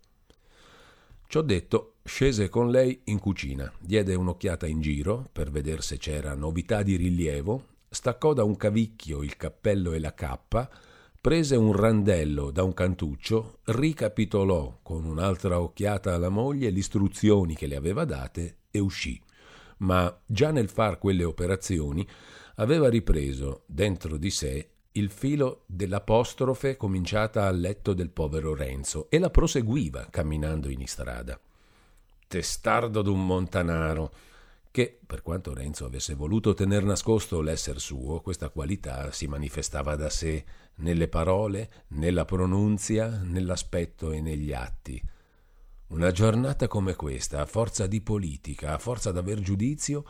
Ciò 1.27 1.41
detto, 1.41 1.95
scese 2.05 2.51
con 2.51 2.71
lei 2.71 3.03
in 3.05 3.19
cucina, 3.19 3.73
diede 3.81 4.15
un'occhiata 4.15 4.67
in 4.67 4.83
giro 4.83 5.27
per 5.33 5.51
vedere 5.51 5.81
se 5.81 5.97
c'era 5.97 6.35
novità 6.35 6.83
di 6.83 6.97
rilievo, 6.97 7.69
staccò 7.89 8.35
da 8.35 8.45
un 8.45 8.57
cavicchio 8.57 9.23
il 9.23 9.37
cappello 9.37 9.93
e 9.93 10.01
la 10.01 10.13
cappa, 10.13 10.69
prese 11.19 11.57
un 11.57 11.73
randello 11.73 12.51
da 12.51 12.65
un 12.65 12.75
cantuccio, 12.75 13.61
ricapitolò 13.65 14.81
con 14.83 15.05
un'altra 15.05 15.61
occhiata 15.61 16.13
alla 16.13 16.29
moglie 16.29 16.69
le 16.69 16.79
istruzioni 16.81 17.55
che 17.55 17.67
le 17.67 17.77
aveva 17.77 18.05
date 18.05 18.57
e 18.71 18.79
uscì 18.81 19.19
ma 19.83 20.21
già 20.27 20.51
nel 20.51 20.69
far 20.69 20.99
quelle 20.99 21.25
operazioni 21.25 22.07
aveva 22.57 22.89
ripreso 22.89 23.62
dentro 23.67 24.17
di 24.17 24.31
sé 24.31 24.69
il 24.93 25.11
filo 25.11 25.62
dell'apostrofe 25.67 26.77
cominciata 26.77 27.47
al 27.47 27.59
letto 27.59 27.95
del 27.95 28.11
povero 28.11 28.55
Renzo 28.55 29.09
e 29.09 29.19
la 29.19 29.31
proseguiva 29.31 30.09
camminando 30.11 30.69
in 30.69 30.81
istrada. 30.81 31.39
Testardo 32.29 33.03
d'un 33.03 33.25
montanaro, 33.25 34.12
che, 34.71 34.99
per 35.05 35.23
quanto 35.23 35.55
Renzo 35.55 35.85
avesse 35.85 36.15
voluto 36.15 36.55
tener 36.55 36.85
nascosto 36.85 37.41
l'esser 37.41 37.81
suo, 37.81 38.21
questa 38.21 38.49
qualità 38.51 39.12
si 39.12 39.27
manifestava 39.27 39.97
da 39.97 40.09
sé 40.09 40.45
nelle 40.77 41.09
parole, 41.09 41.85
nella 41.89 42.25
pronunzia, 42.25 43.21
nell'aspetto 43.23 44.12
e 44.12 44.21
negli 44.21 44.53
atti. 44.53 45.03
Una 45.93 46.11
giornata 46.11 46.69
come 46.69 46.97
questa, 46.97 47.43
a 47.43 47.47
forza 47.47 47.87
di 47.87 48.01
politica, 48.01 48.73
a 48.73 48.79
forza 48.79 49.13
d'aver 49.13 49.41
giudizio, 49.41 50.07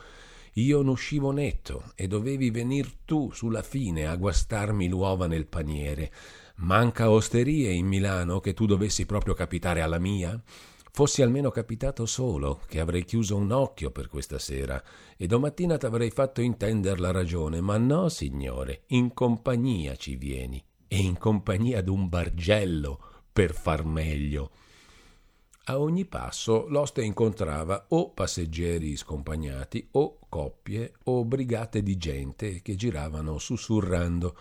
io 0.52 0.76
non 0.80 0.92
uscivo 0.92 1.32
netto 1.32 1.90
e 1.96 2.06
dovevi 2.06 2.52
venir 2.52 2.88
tu 3.04 3.32
sulla 3.32 3.62
fine 3.62 4.06
a 4.06 4.14
guastarmi 4.14 4.86
l'uova 4.86 5.26
nel 5.26 5.48
paniere. 5.48 6.12
Manca 6.58 7.10
osterie 7.10 7.72
in 7.72 7.86
Milano 7.86 8.38
che 8.38 8.54
tu 8.54 8.64
dovessi 8.66 9.06
proprio 9.06 9.34
capitare 9.34 9.80
alla 9.80 9.98
mia? 9.98 10.40
Fossi 10.92 11.20
almeno 11.20 11.50
capitato 11.50 12.06
solo, 12.06 12.60
che 12.68 12.78
avrei 12.78 13.04
chiuso 13.04 13.34
un 13.34 13.50
occhio 13.50 13.90
per 13.90 14.06
questa 14.06 14.38
sera 14.38 14.80
e 15.16 15.26
domattina 15.26 15.78
t'avrei 15.78 16.12
fatto 16.12 16.40
intender 16.42 17.00
la 17.00 17.10
ragione, 17.10 17.60
ma 17.60 17.76
no, 17.76 18.08
signore, 18.08 18.84
in 18.88 19.12
compagnia 19.12 19.96
ci 19.96 20.14
vieni 20.14 20.64
e 20.86 20.98
in 20.98 21.18
compagnia 21.18 21.82
d'un 21.82 22.08
bargello 22.08 23.00
per 23.32 23.52
far 23.52 23.84
meglio. 23.84 24.52
A 25.66 25.78
ogni 25.78 26.04
passo 26.06 26.66
l'oste 26.68 27.04
incontrava 27.04 27.86
o 27.90 28.10
passeggeri 28.10 28.96
scompagnati 28.96 29.86
o 29.92 30.18
coppie 30.28 30.94
o 31.04 31.24
brigate 31.24 31.84
di 31.84 31.96
gente 31.96 32.62
che 32.62 32.74
giravano 32.74 33.38
sussurrando. 33.38 34.36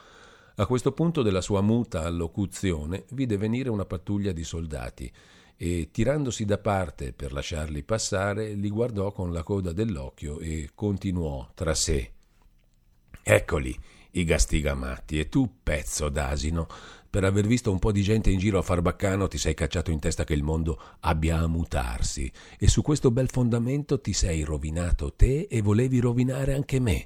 A 0.55 0.65
questo 0.65 0.93
punto 0.93 1.21
della 1.21 1.41
sua 1.41 1.61
muta 1.61 2.01
allocuzione 2.01 3.05
vide 3.11 3.37
venire 3.37 3.69
una 3.69 3.85
pattuglia 3.85 4.31
di 4.31 4.43
soldati 4.43 5.11
e, 5.55 5.89
tirandosi 5.91 6.43
da 6.43 6.57
parte 6.57 7.13
per 7.13 7.33
lasciarli 7.33 7.83
passare, 7.83 8.53
li 8.53 8.69
guardò 8.69 9.11
con 9.11 9.31
la 9.31 9.43
coda 9.43 9.71
dell'occhio 9.71 10.39
e 10.39 10.71
continuò 10.73 11.51
tra 11.53 11.75
sé. 11.75 12.13
Eccoli, 13.21 13.77
i 14.11 14.23
gastigamatti, 14.23 15.19
e 15.19 15.29
tu, 15.29 15.57
pezzo 15.63 16.09
d'asino, 16.09 16.67
per 17.11 17.25
aver 17.25 17.45
visto 17.45 17.71
un 17.71 17.79
po' 17.79 17.91
di 17.91 18.01
gente 18.01 18.29
in 18.29 18.39
giro 18.39 18.57
a 18.57 18.61
far 18.61 18.81
baccano 18.81 19.27
ti 19.27 19.37
sei 19.37 19.53
cacciato 19.53 19.91
in 19.91 19.99
testa 19.99 20.23
che 20.23 20.33
il 20.33 20.43
mondo 20.43 20.81
abbia 21.01 21.39
a 21.39 21.47
mutarsi 21.47 22.31
e 22.57 22.69
su 22.69 22.81
questo 22.81 23.11
bel 23.11 23.29
fondamento 23.29 23.99
ti 23.99 24.13
sei 24.13 24.43
rovinato 24.43 25.13
te 25.13 25.47
e 25.49 25.61
volevi 25.61 25.99
rovinare 25.99 26.53
anche 26.53 26.79
me, 26.79 27.05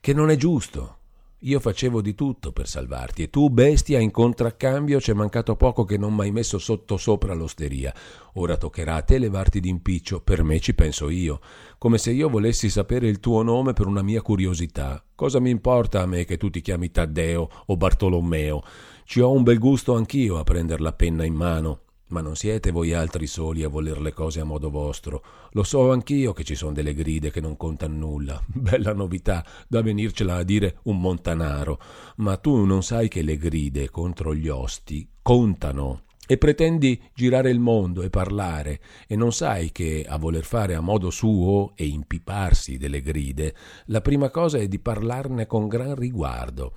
che 0.00 0.14
non 0.14 0.30
è 0.30 0.36
giusto. 0.36 1.00
Io 1.44 1.58
facevo 1.58 2.00
di 2.00 2.14
tutto 2.14 2.52
per 2.52 2.68
salvarti 2.68 3.24
e 3.24 3.30
tu, 3.30 3.50
bestia, 3.50 3.98
in 3.98 4.12
contraccambio 4.12 5.00
c'è 5.00 5.12
mancato 5.12 5.56
poco 5.56 5.84
che 5.84 5.98
non 5.98 6.14
m'hai 6.14 6.30
messo 6.30 6.56
sotto 6.56 6.96
sopra 6.96 7.34
l'osteria. 7.34 7.92
Ora 8.34 8.56
toccherà 8.56 8.94
a 8.94 9.02
te 9.02 9.18
levarti 9.18 9.58
d'impiccio, 9.58 10.20
per 10.20 10.44
me 10.44 10.60
ci 10.60 10.72
penso 10.72 11.10
io, 11.10 11.40
come 11.78 11.98
se 11.98 12.12
io 12.12 12.28
volessi 12.28 12.70
sapere 12.70 13.08
il 13.08 13.18
tuo 13.18 13.42
nome 13.42 13.72
per 13.72 13.86
una 13.86 14.02
mia 14.02 14.22
curiosità. 14.22 15.04
Cosa 15.16 15.40
mi 15.40 15.50
importa 15.50 16.00
a 16.00 16.06
me 16.06 16.24
che 16.24 16.36
tu 16.36 16.48
ti 16.48 16.60
chiami 16.60 16.92
Taddeo 16.92 17.48
o 17.66 17.76
Bartolomeo? 17.76 18.62
Ci 19.04 19.18
ho 19.18 19.32
un 19.32 19.42
bel 19.42 19.58
gusto 19.58 19.96
anch'io 19.96 20.38
a 20.38 20.44
prender 20.44 20.80
la 20.80 20.92
penna 20.92 21.24
in 21.24 21.34
mano. 21.34 21.80
Ma 22.12 22.20
non 22.20 22.36
siete 22.36 22.70
voi 22.72 22.92
altri 22.92 23.26
soli 23.26 23.62
a 23.62 23.68
voler 23.68 23.98
le 23.98 24.12
cose 24.12 24.40
a 24.40 24.44
modo 24.44 24.68
vostro. 24.68 25.24
Lo 25.52 25.62
so 25.62 25.90
anch'io 25.92 26.34
che 26.34 26.44
ci 26.44 26.54
sono 26.54 26.72
delle 26.72 26.92
gride 26.92 27.30
che 27.30 27.40
non 27.40 27.56
contano 27.56 27.96
nulla. 27.96 28.38
Bella 28.52 28.92
novità 28.92 29.42
da 29.66 29.80
venircela 29.80 30.36
a 30.36 30.42
dire 30.42 30.76
un 30.82 31.00
montanaro. 31.00 31.80
Ma 32.16 32.36
tu 32.36 32.66
non 32.66 32.82
sai 32.82 33.08
che 33.08 33.22
le 33.22 33.38
gride 33.38 33.88
contro 33.88 34.34
gli 34.34 34.48
osti 34.48 35.08
contano. 35.22 36.02
E 36.24 36.38
pretendi 36.38 37.02
girare 37.14 37.50
il 37.50 37.58
mondo 37.58 38.02
e 38.02 38.10
parlare, 38.10 38.80
e 39.08 39.16
non 39.16 39.32
sai 39.32 39.72
che 39.72 40.04
a 40.08 40.16
voler 40.18 40.44
fare 40.44 40.74
a 40.74 40.80
modo 40.80 41.10
suo 41.10 41.72
e 41.74 41.86
impiparsi 41.86 42.78
delle 42.78 43.02
gride, 43.02 43.54
la 43.86 44.00
prima 44.00 44.30
cosa 44.30 44.58
è 44.58 44.68
di 44.68 44.78
parlarne 44.78 45.46
con 45.46 45.66
gran 45.66 45.96
riguardo 45.96 46.74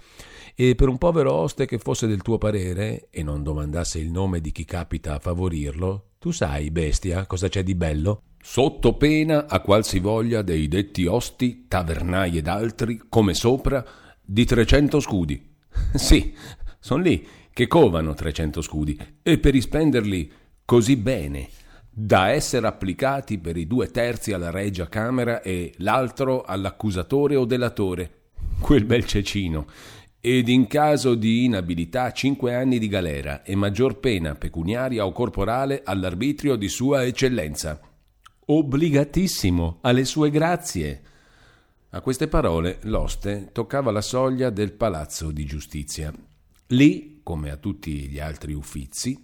e 0.58 0.74
per 0.74 0.88
un 0.88 0.98
povero 0.98 1.34
oste 1.34 1.66
che 1.66 1.78
fosse 1.78 2.08
del 2.08 2.22
tuo 2.22 2.38
parere 2.38 3.08
e 3.12 3.24
non 3.24 3.44
domandasse 3.44 4.00
il 4.00 4.10
nome 4.10 4.40
di 4.40 4.54
chi 4.54 4.64
capita 4.64 5.16
a 5.16 5.20
favorirlo, 5.20 6.12
tu 6.18 6.32
sai, 6.32 6.72
bestia, 6.72 7.26
cosa 7.26 7.50
c'è 7.50 7.62
di 7.62 7.76
bello? 7.76 8.22
Sotto 8.42 8.96
pena 8.96 9.48
a 9.48 9.60
qualsivoglia 9.60 10.42
dei 10.42 10.70
detti 10.70 11.06
osti, 11.06 11.66
tavernai 11.68 12.38
ed 12.38 12.48
altri, 12.48 13.02
come 13.10 13.34
sopra, 13.34 13.86
di 14.22 14.46
trecento 14.46 15.02
scudi. 15.02 15.56
sì, 15.94 16.34
son 16.80 17.02
lì 17.02 17.28
che 17.56 17.68
covano 17.68 18.14
trecento 18.16 18.62
scudi 18.62 19.00
e 19.24 19.38
per 19.38 19.56
ispenderli 19.56 20.30
così 20.66 20.98
bene 20.98 21.48
da 21.90 22.28
essere 22.28 22.68
applicati 22.68 23.38
per 23.38 23.56
i 23.56 23.66
due 23.66 23.90
terzi 23.92 24.34
alla 24.34 24.50
Regia 24.50 24.90
Camera 24.90 25.42
e 25.42 25.74
l'altro 25.78 26.44
all'accusatore 26.44 27.38
o 27.38 27.46
delatore. 27.46 28.24
Quel 28.60 28.84
bel 28.84 29.06
cecino 29.06 29.68
ed 30.20 30.50
in 30.50 30.68
caso 30.68 31.16
di 31.16 31.46
inabilità 31.46 32.12
cinque 32.12 32.54
anni 32.54 32.78
di 32.78 32.90
galera 32.90 33.42
e 33.44 33.56
maggior 33.56 34.00
pena 34.00 34.36
pecuniaria 34.36 35.06
o 35.06 35.14
corporale 35.14 35.82
all'arbitrio 35.86 36.58
di 36.58 36.68
Sua 36.68 37.06
Eccellenza. 37.06 37.80
Obbligatissimo 38.48 39.78
alle 39.80 40.04
sue 40.04 40.30
grazie. 40.30 41.02
A 41.92 42.02
queste 42.02 42.28
parole 42.28 42.80
l'oste 42.82 43.48
toccava 43.54 43.92
la 43.92 44.02
soglia 44.02 44.50
del 44.50 44.74
palazzo 44.74 45.32
di 45.32 45.46
giustizia. 45.46 46.12
Lì, 46.68 47.15
come 47.26 47.50
a 47.50 47.58
tutti 47.58 48.08
gli 48.08 48.20
altri 48.20 48.54
uffizi, 48.54 49.20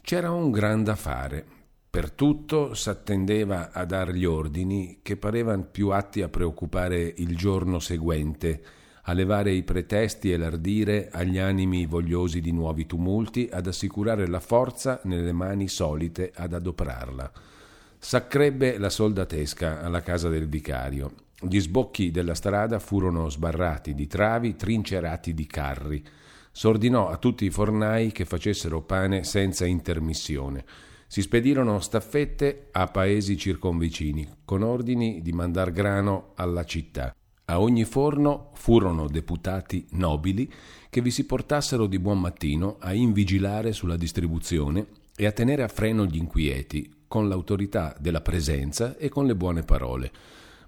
c'era 0.00 0.30
un 0.30 0.52
gran 0.52 0.84
da 0.84 0.94
fare. 0.94 1.44
Per 1.90 2.12
tutto 2.12 2.72
s'attendeva 2.72 3.72
a 3.72 3.84
dar 3.84 4.12
gli 4.12 4.24
ordini 4.24 5.00
che 5.02 5.16
parevano 5.16 5.64
più 5.64 5.88
atti 5.88 6.22
a 6.22 6.28
preoccupare 6.28 7.02
il 7.16 7.36
giorno 7.36 7.80
seguente, 7.80 8.62
a 9.02 9.12
levare 9.12 9.50
i 9.50 9.64
pretesti 9.64 10.30
e 10.30 10.36
l'ardire 10.36 11.08
agli 11.10 11.38
animi 11.38 11.84
vogliosi 11.86 12.40
di 12.40 12.52
nuovi 12.52 12.86
tumulti, 12.86 13.48
ad 13.50 13.66
assicurare 13.66 14.28
la 14.28 14.38
forza 14.38 15.00
nelle 15.02 15.32
mani 15.32 15.66
solite 15.66 16.30
ad 16.32 16.54
adoprarla. 16.54 17.32
S'accrebbe 17.98 18.78
la 18.78 18.88
soldatesca 18.88 19.82
alla 19.82 20.00
casa 20.00 20.28
del 20.28 20.48
vicario. 20.48 21.12
Gli 21.40 21.58
sbocchi 21.58 22.12
della 22.12 22.34
strada 22.34 22.78
furono 22.78 23.28
sbarrati 23.28 23.94
di 23.94 24.06
travi, 24.06 24.54
trincerati 24.54 25.34
di 25.34 25.46
carri. 25.46 26.04
S'ordinò 26.52 27.08
a 27.08 27.16
tutti 27.16 27.46
i 27.46 27.50
fornai 27.50 28.12
che 28.12 28.26
facessero 28.26 28.82
pane 28.82 29.24
senza 29.24 29.64
intermissione. 29.64 30.64
Si 31.06 31.22
spedirono 31.22 31.80
staffette 31.80 32.68
a 32.72 32.86
paesi 32.86 33.36
circonvicini, 33.36 34.28
con 34.44 34.62
ordini 34.62 35.22
di 35.22 35.32
mandar 35.32 35.72
grano 35.72 36.32
alla 36.36 36.64
città. 36.64 37.14
A 37.46 37.60
ogni 37.60 37.84
forno 37.84 38.50
furono 38.54 39.08
deputati 39.08 39.86
nobili 39.92 40.50
che 40.88 41.00
vi 41.00 41.10
si 41.10 41.24
portassero 41.24 41.86
di 41.86 41.98
buon 41.98 42.20
mattino 42.20 42.76
a 42.78 42.92
invigilare 42.92 43.72
sulla 43.72 43.96
distribuzione 43.96 44.86
e 45.16 45.26
a 45.26 45.32
tenere 45.32 45.62
a 45.62 45.68
freno 45.68 46.04
gli 46.04 46.16
inquieti 46.16 47.04
con 47.08 47.28
l'autorità 47.28 47.94
della 47.98 48.20
presenza 48.20 48.96
e 48.96 49.08
con 49.08 49.26
le 49.26 49.34
buone 49.34 49.62
parole. 49.62 50.10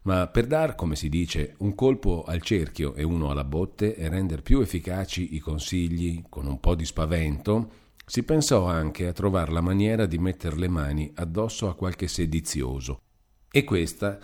Ma 0.05 0.27
per 0.27 0.47
dar, 0.47 0.75
come 0.75 0.97
si 0.97 1.09
dice, 1.09 1.55
un 1.59 1.75
colpo 1.75 2.25
al 2.25 2.43
cerchio 2.43 2.95
e 2.95 3.03
uno 3.03 3.31
alla 3.31 3.45
botte 3.45 3.97
e 3.97 4.09
rendere 4.09 4.43
più 4.43 4.61
efficaci 4.61 5.35
i 5.35 5.39
consigli 5.39 6.25
con 6.29 6.47
un 6.47 6.61
po' 6.61 6.75
di 6.75 6.85
spavento, 6.85 7.71
si 8.05 8.23
pensò 8.23 8.67
anche 8.67 9.07
a 9.07 9.13
trovare 9.13 9.51
la 9.51 9.63
maniera 9.63 10.05
di 10.05 10.19
mettere 10.19 10.57
le 10.57 10.69
mani 10.69 11.11
addosso 11.15 11.69
a 11.69 11.75
qualche 11.75 12.07
sedizioso. 12.07 13.01
E 13.51 13.65
questa 13.65 14.19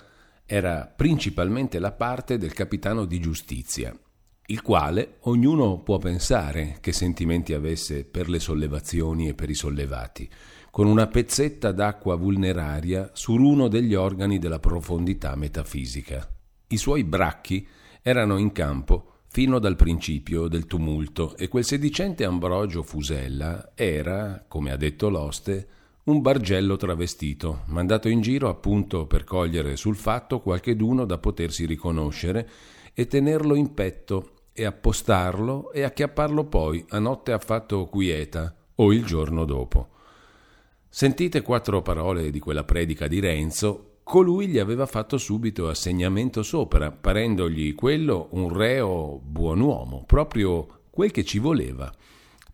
era 0.44 0.92
principalmente 0.94 1.78
la 1.78 1.92
parte 1.92 2.36
del 2.36 2.52
capitano 2.52 3.06
di 3.06 3.18
giustizia, 3.18 3.98
il 4.46 4.60
quale 4.60 5.16
ognuno 5.20 5.78
può 5.78 5.96
pensare 5.96 6.76
che 6.80 6.92
sentimenti 6.92 7.54
avesse 7.54 8.04
per 8.04 8.28
le 8.28 8.40
sollevazioni 8.40 9.28
e 9.28 9.34
per 9.34 9.48
i 9.48 9.54
sollevati, 9.54 10.28
con 10.70 10.86
una 10.86 11.06
pezzetta 11.06 11.72
d'acqua 11.72 12.14
vulneraria 12.16 13.10
su 13.12 13.34
uno 13.34 13.68
degli 13.68 13.94
organi 13.94 14.38
della 14.38 14.60
profondità 14.60 15.34
metafisica. 15.34 16.26
I 16.68 16.76
suoi 16.76 17.04
bracchi 17.04 17.66
erano 18.02 18.36
in 18.38 18.52
campo 18.52 19.06
fino 19.26 19.58
dal 19.58 19.76
principio 19.76 20.48
del 20.48 20.66
tumulto 20.66 21.36
e 21.36 21.48
quel 21.48 21.64
sedicente 21.64 22.24
Ambrogio 22.24 22.82
Fusella 22.82 23.72
era, 23.74 24.44
come 24.48 24.72
ha 24.72 24.76
detto 24.76 25.08
l'oste, 25.08 25.68
un 26.04 26.20
bargello 26.20 26.76
travestito, 26.76 27.62
mandato 27.66 28.08
in 28.08 28.20
giro 28.20 28.48
appunto 28.48 29.06
per 29.06 29.24
cogliere 29.24 29.76
sul 29.76 29.96
fatto 29.96 30.40
qualcheduno 30.40 31.04
da 31.04 31.18
potersi 31.18 31.66
riconoscere 31.66 32.48
e 32.94 33.06
tenerlo 33.06 33.54
in 33.54 33.74
petto 33.74 34.32
e 34.52 34.64
appostarlo 34.64 35.70
e 35.72 35.82
acchiapparlo 35.82 36.44
poi 36.44 36.84
a 36.88 36.98
notte 36.98 37.32
affatto 37.32 37.86
quieta 37.86 38.54
o 38.76 38.92
il 38.92 39.04
giorno 39.04 39.44
dopo. 39.44 39.88
Sentite 40.92 41.42
quattro 41.42 41.82
parole 41.82 42.32
di 42.32 42.40
quella 42.40 42.64
predica 42.64 43.06
di 43.06 43.20
Renzo, 43.20 43.98
colui 44.02 44.48
gli 44.48 44.58
aveva 44.58 44.86
fatto 44.86 45.18
subito 45.18 45.68
assegnamento 45.68 46.42
sopra, 46.42 46.90
parendogli 46.90 47.76
quello 47.76 48.26
un 48.32 48.52
reo 48.52 49.20
buon 49.22 49.60
uomo, 49.60 50.02
proprio 50.04 50.80
quel 50.90 51.12
che 51.12 51.22
ci 51.24 51.38
voleva. 51.38 51.94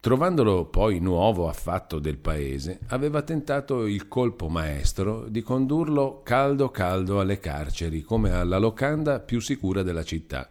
Trovandolo 0.01 0.67
poi 0.67 1.01
nuovo 1.01 1.49
affatto 1.49 1.99
del 1.99 2.19
paese, 2.19 2.81
aveva 2.89 3.23
tentato 3.23 3.87
il 3.87 4.07
colpo 4.07 4.51
maestro 4.51 5.29
di 5.29 5.41
condurlo 5.41 6.21
caldo 6.23 6.69
caldo 6.69 7.21
alle 7.21 7.39
carceri, 7.39 8.03
come 8.03 8.33
alla 8.33 8.59
locanda 8.59 9.19
più 9.19 9.41
sicura 9.41 9.83
della 9.83 10.05
città, 10.05 10.51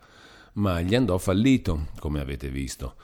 ma 0.53 0.81
gli 0.81 0.95
andò 0.95 1.19
fallito, 1.19 1.89
come 1.99 2.19
avete 2.19 2.49
visto. 2.49 2.95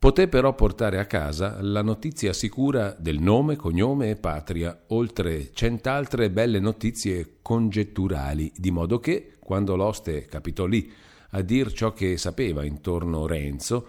Poté 0.00 0.28
però 0.28 0.54
portare 0.54 0.98
a 0.98 1.04
casa 1.04 1.58
la 1.60 1.82
notizia 1.82 2.32
sicura 2.32 2.96
del 2.98 3.18
nome, 3.18 3.56
cognome 3.56 4.08
e 4.08 4.16
patria, 4.16 4.84
oltre 4.86 5.52
cent'altre 5.52 6.30
belle 6.30 6.58
notizie 6.58 7.36
congetturali, 7.42 8.50
di 8.56 8.70
modo 8.70 8.98
che, 8.98 9.36
quando 9.38 9.76
l'oste 9.76 10.24
capitò 10.24 10.64
lì 10.64 10.90
a 11.32 11.42
dir 11.42 11.70
ciò 11.72 11.92
che 11.92 12.16
sapeva 12.16 12.64
intorno 12.64 13.26
Renzo, 13.26 13.88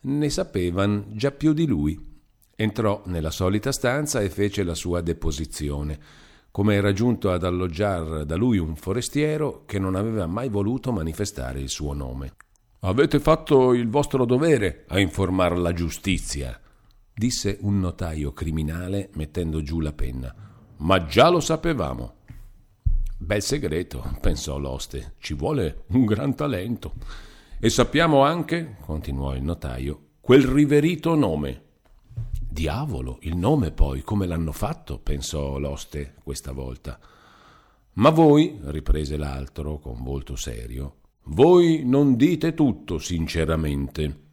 ne 0.00 0.28
sapevan 0.28 1.06
già 1.12 1.30
più 1.30 1.54
di 1.54 1.66
lui. 1.66 1.98
Entrò 2.54 3.00
nella 3.06 3.30
solita 3.30 3.72
stanza 3.72 4.20
e 4.20 4.28
fece 4.28 4.62
la 4.64 4.74
sua 4.74 5.00
deposizione, 5.00 5.98
come 6.50 6.74
era 6.74 6.92
giunto 6.92 7.30
ad 7.30 7.42
alloggiar 7.42 8.26
da 8.26 8.36
lui 8.36 8.58
un 8.58 8.76
forestiero 8.76 9.62
che 9.64 9.78
non 9.78 9.94
aveva 9.94 10.26
mai 10.26 10.50
voluto 10.50 10.92
manifestare 10.92 11.58
il 11.58 11.70
suo 11.70 11.94
nome. 11.94 12.34
Avete 12.80 13.18
fatto 13.18 13.74
il 13.74 13.88
vostro 13.88 14.24
dovere 14.24 14.84
a 14.88 15.00
informare 15.00 15.56
la 15.56 15.72
giustizia, 15.72 16.60
disse 17.12 17.58
un 17.62 17.80
notaio 17.80 18.32
criminale 18.32 19.10
mettendo 19.14 19.62
giù 19.62 19.80
la 19.80 19.92
penna. 19.92 20.32
Ma 20.76 21.04
già 21.04 21.28
lo 21.28 21.40
sapevamo. 21.40 22.14
Bel 23.18 23.42
segreto, 23.42 24.08
pensò 24.20 24.58
l'oste, 24.58 25.14
ci 25.18 25.34
vuole 25.34 25.86
un 25.88 26.04
gran 26.04 26.36
talento. 26.36 26.94
E 27.58 27.68
sappiamo 27.68 28.22
anche, 28.22 28.76
continuò 28.80 29.34
il 29.34 29.42
notaio, 29.42 30.10
quel 30.20 30.44
riverito 30.46 31.16
nome. 31.16 31.62
Diavolo, 32.38 33.18
il 33.22 33.36
nome 33.36 33.72
poi, 33.72 34.02
come 34.02 34.24
l'hanno 34.24 34.52
fatto? 34.52 35.00
pensò 35.00 35.58
l'oste 35.58 36.14
questa 36.22 36.52
volta. 36.52 36.96
Ma 37.94 38.10
voi, 38.10 38.60
riprese 38.66 39.16
l'altro 39.16 39.78
con 39.80 40.00
volto 40.04 40.36
serio, 40.36 40.98
voi 41.28 41.82
non 41.84 42.16
dite 42.16 42.54
tutto 42.54 42.98
sinceramente. 42.98 44.26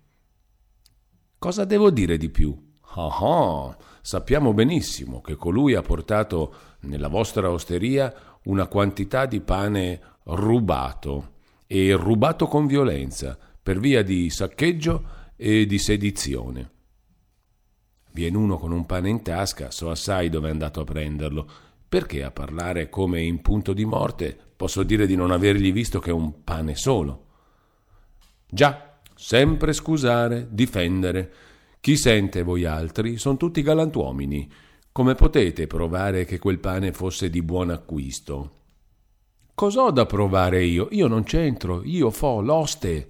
Cosa 1.38 1.66
devo 1.66 1.92
dire 1.92 2.18
di 2.18 2.30
più? 2.30 2.56
Ah 2.98 3.18
ah, 3.20 3.78
sappiamo 4.02 4.54
benissimo 4.54 5.22
che 5.22 5.36
colui 5.36 5.74
ha 5.74 5.82
portato 5.82 6.54
nella 6.82 7.10
vostra 7.10 7.50
osteria 7.50 8.14
una 8.44 8.68
quantità 8.68 9.26
di 9.26 9.42
pane 9.42 10.02
rubato 10.24 11.34
e 11.68 11.94
rubato 11.94 12.48
con 12.48 12.68
violenza 12.68 13.38
per 13.62 13.80
via 13.80 14.02
di 14.02 14.30
saccheggio 14.30 15.04
e 15.36 15.66
di 15.66 15.78
sedizione. 15.78 16.72
Viene 18.14 18.38
uno 18.38 18.58
con 18.58 18.72
un 18.72 18.86
pane 18.86 19.10
in 19.10 19.22
tasca, 19.22 19.72
so 19.72 19.90
assai 19.90 20.30
dove 20.30 20.48
è 20.48 20.52
andato 20.52 20.80
a 20.80 20.86
prenderlo. 20.86 21.50
Perché 21.88 22.24
a 22.24 22.32
parlare 22.32 22.90
come 22.90 23.22
in 23.22 23.42
punto 23.42 23.74
di 23.74 23.84
morte 23.84 24.45
posso 24.56 24.84
dire 24.84 25.06
di 25.06 25.16
non 25.16 25.32
avergli 25.32 25.72
visto 25.74 26.00
che 26.00 26.12
un 26.12 26.44
pane 26.44 26.76
solo? 26.76 27.26
Già, 28.50 29.00
sempre 29.16 29.74
scusare, 29.74 30.48
difendere. 30.50 31.34
Chi 31.80 31.98
sente 31.98 32.44
voi 32.44 32.66
altri 32.66 33.18
sono 33.18 33.38
tutti 33.38 33.62
galantuomini. 33.62 34.50
Come 34.92 35.16
potete 35.16 35.68
provare 35.68 36.26
che 36.26 36.40
quel 36.40 36.60
pane 36.60 36.94
fosse 36.94 37.30
di 37.30 37.42
buon 37.42 37.70
acquisto? 37.70 38.52
Cos'ho 39.54 39.92
da 39.92 40.06
provare 40.06 40.64
io? 40.64 40.88
Io 40.92 41.08
non 41.08 41.24
c'entro, 41.24 41.82
io 41.84 42.10
fo 42.12 42.42
l'oste. 42.42 43.08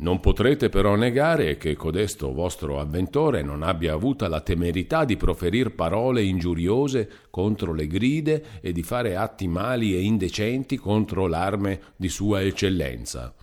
Non 0.00 0.18
potrete 0.20 0.70
però 0.70 0.94
negare 0.94 1.58
che 1.58 1.76
codesto 1.76 2.32
vostro 2.32 2.80
avventore 2.80 3.42
non 3.42 3.62
abbia 3.62 3.92
avuta 3.92 4.28
la 4.28 4.40
temerità 4.40 5.04
di 5.04 5.18
proferir 5.18 5.74
parole 5.74 6.22
ingiuriose 6.22 7.08
contro 7.28 7.74
le 7.74 7.86
gride 7.86 8.44
e 8.62 8.72
di 8.72 8.82
fare 8.82 9.16
atti 9.16 9.46
mali 9.46 9.94
e 9.94 10.00
indecenti 10.00 10.78
contro 10.78 11.26
l'arme 11.26 11.80
di 11.96 12.08
sua 12.08 12.40
eccellenza. 12.40 13.34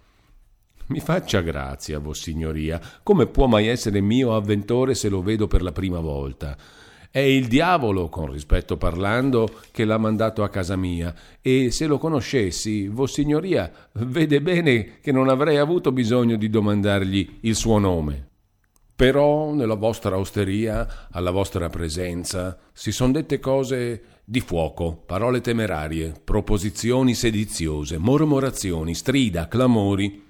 Mi 0.87 0.99
faccia 0.99 1.41
grazia, 1.41 1.99
Vossignoria, 1.99 2.81
come 3.03 3.27
può 3.27 3.45
mai 3.45 3.67
essere 3.67 4.01
mio 4.01 4.35
avventore 4.35 4.95
se 4.95 5.09
lo 5.09 5.21
vedo 5.21 5.45
per 5.45 5.61
la 5.61 5.71
prima 5.71 5.99
volta? 5.99 6.57
È 7.17 7.21
il 7.21 7.47
diavolo, 7.47 8.09
con 8.09 8.31
rispetto 8.31 8.77
parlando, 8.77 9.50
che 9.71 9.86
l'ha 9.86 9.97
mandato 9.97 10.43
a 10.43 10.50
casa 10.50 10.75
mia, 10.75 11.15
e 11.41 11.71
se 11.71 11.88
lo 11.88 11.97
conoscessi, 11.97 12.88
Vossignoria 12.89 13.71
vede 13.93 14.39
bene 14.39 15.00
che 15.01 15.12
non 15.12 15.27
avrei 15.27 15.57
avuto 15.57 15.91
bisogno 15.91 16.36
di 16.36 16.47
domandargli 16.47 17.39
il 17.41 17.55
suo 17.55 17.79
nome. 17.79 18.27
Però 18.95 19.51
nella 19.51 19.74
vostra 19.74 20.15
osteria, 20.15 21.07
alla 21.09 21.31
vostra 21.31 21.69
presenza, 21.69 22.55
si 22.71 22.91
son 22.91 23.13
dette 23.13 23.39
cose 23.39 24.03
di 24.24 24.39
fuoco, 24.39 25.01
parole 25.03 25.41
temerarie, 25.41 26.13
proposizioni 26.24 27.15
sediziose, 27.15 27.97
mormorazioni, 27.97 28.93
strida, 28.93 29.47
clamori, 29.47 30.24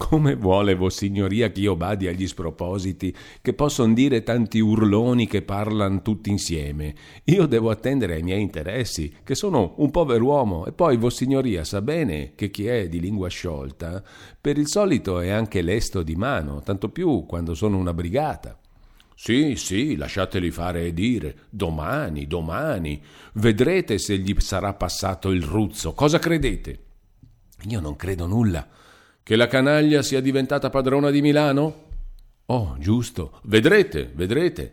come 0.00 0.34
vuole 0.34 0.74
Vossignoria 0.74 1.52
che 1.52 1.60
io 1.60 1.76
badi 1.76 2.08
agli 2.08 2.26
spropositi, 2.26 3.14
che 3.42 3.52
posson 3.52 3.92
dire 3.92 4.22
tanti 4.22 4.58
urloni 4.58 5.26
che 5.26 5.42
parlan 5.42 6.00
tutti 6.00 6.30
insieme. 6.30 6.94
Io 7.24 7.44
devo 7.44 7.68
attendere 7.68 8.14
ai 8.14 8.22
miei 8.22 8.40
interessi, 8.40 9.12
che 9.22 9.34
sono 9.34 9.74
un 9.76 9.90
pover'uomo, 9.90 10.64
e 10.64 10.72
poi 10.72 10.96
Vossignoria 10.96 11.64
sa 11.64 11.82
bene 11.82 12.32
che 12.34 12.50
chi 12.50 12.66
è 12.66 12.88
di 12.88 12.98
lingua 12.98 13.28
sciolta, 13.28 14.02
per 14.40 14.56
il 14.56 14.68
solito 14.68 15.20
è 15.20 15.28
anche 15.28 15.60
lesto 15.60 16.02
di 16.02 16.16
mano, 16.16 16.62
tanto 16.62 16.88
più 16.88 17.26
quando 17.26 17.52
sono 17.54 17.76
una 17.76 17.92
brigata. 17.92 18.58
Sì, 19.14 19.54
sì, 19.56 19.96
lasciateli 19.96 20.50
fare 20.50 20.86
e 20.86 20.94
dire. 20.94 21.40
Domani, 21.50 22.26
domani. 22.26 23.02
Vedrete 23.34 23.98
se 23.98 24.16
gli 24.16 24.34
sarà 24.38 24.72
passato 24.72 25.28
il 25.28 25.42
ruzzo. 25.42 25.92
Cosa 25.92 26.18
credete? 26.18 26.84
Io 27.68 27.80
non 27.80 27.96
credo 27.96 28.26
nulla. 28.26 28.66
Che 29.30 29.36
la 29.36 29.46
canaglia 29.46 30.02
sia 30.02 30.20
diventata 30.20 30.70
padrona 30.70 31.08
di 31.10 31.20
Milano? 31.20 31.82
Oh, 32.46 32.74
giusto. 32.80 33.38
Vedrete, 33.44 34.10
vedrete. 34.12 34.72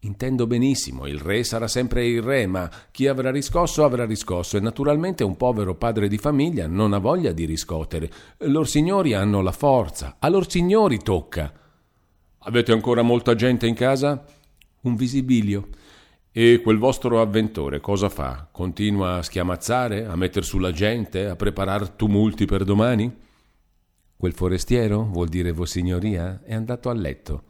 Intendo 0.00 0.48
benissimo, 0.48 1.06
il 1.06 1.20
re 1.20 1.44
sarà 1.44 1.68
sempre 1.68 2.04
il 2.04 2.20
re, 2.20 2.48
ma 2.48 2.68
chi 2.90 3.06
avrà 3.06 3.30
riscosso 3.30 3.84
avrà 3.84 4.04
riscosso 4.04 4.56
e 4.56 4.60
naturalmente 4.60 5.22
un 5.22 5.36
povero 5.36 5.76
padre 5.76 6.08
di 6.08 6.18
famiglia 6.18 6.66
non 6.66 6.92
ha 6.92 6.98
voglia 6.98 7.30
di 7.30 7.44
riscotere. 7.44 8.10
Lor 8.38 8.66
signori 8.66 9.14
hanno 9.14 9.42
la 9.42 9.52
forza, 9.52 10.16
a 10.18 10.28
lor 10.28 10.50
signori 10.50 10.98
tocca. 10.98 11.52
Avete 12.38 12.72
ancora 12.72 13.02
molta 13.02 13.36
gente 13.36 13.68
in 13.68 13.74
casa? 13.76 14.24
Un 14.80 14.96
visibilio. 14.96 15.68
E 16.32 16.60
quel 16.64 16.78
vostro 16.78 17.20
avventore 17.20 17.78
cosa 17.78 18.08
fa? 18.08 18.48
Continua 18.50 19.18
a 19.18 19.22
schiamazzare, 19.22 20.04
a 20.04 20.16
metter 20.16 20.42
sulla 20.42 20.72
gente, 20.72 21.26
a 21.26 21.36
preparar 21.36 21.90
tumulti 21.90 22.44
per 22.44 22.64
domani? 22.64 23.22
Quel 24.16 24.32
forestiero, 24.32 25.04
vuol 25.04 25.28
dire 25.28 25.52
Vossignoria, 25.52 26.42
è 26.44 26.54
andato 26.54 26.88
a 26.88 26.94
letto. 26.94 27.42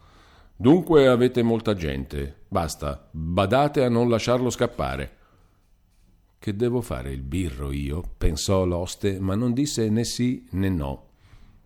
Dunque 0.57 1.07
avete 1.09 1.43
molta 1.43 1.75
gente. 1.75 2.43
Basta, 2.49 3.09
badate 3.11 3.85
a 3.85 3.89
non 3.89 4.09
lasciarlo 4.09 4.51
scappare. 4.51 5.17
Che 6.39 6.55
devo 6.55 6.81
fare 6.81 7.11
il 7.11 7.23
birro 7.23 7.73
io? 7.73 8.03
pensò 8.17 8.65
l'oste, 8.65 9.19
ma 9.19 9.35
non 9.35 9.53
disse 9.53 9.89
né 9.89 10.05
sì 10.05 10.47
né 10.51 10.69
no. 10.69 11.09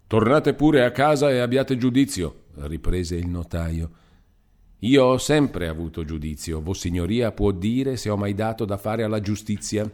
Tornate 0.06 0.54
pure 0.54 0.84
a 0.84 0.90
casa 0.90 1.30
e 1.30 1.38
abbiate 1.38 1.76
giudizio, 1.76 2.44
riprese 2.60 3.16
il 3.16 3.28
notaio. 3.28 3.90
Io 4.82 5.04
ho 5.04 5.18
sempre 5.18 5.68
avuto 5.68 6.04
giudizio, 6.04 6.62
Vossignoria 6.62 7.32
può 7.32 7.50
dire 7.50 7.96
se 7.96 8.08
ho 8.08 8.16
mai 8.16 8.34
dato 8.34 8.64
da 8.64 8.76
fare 8.76 9.02
alla 9.02 9.20
giustizia. 9.20 9.90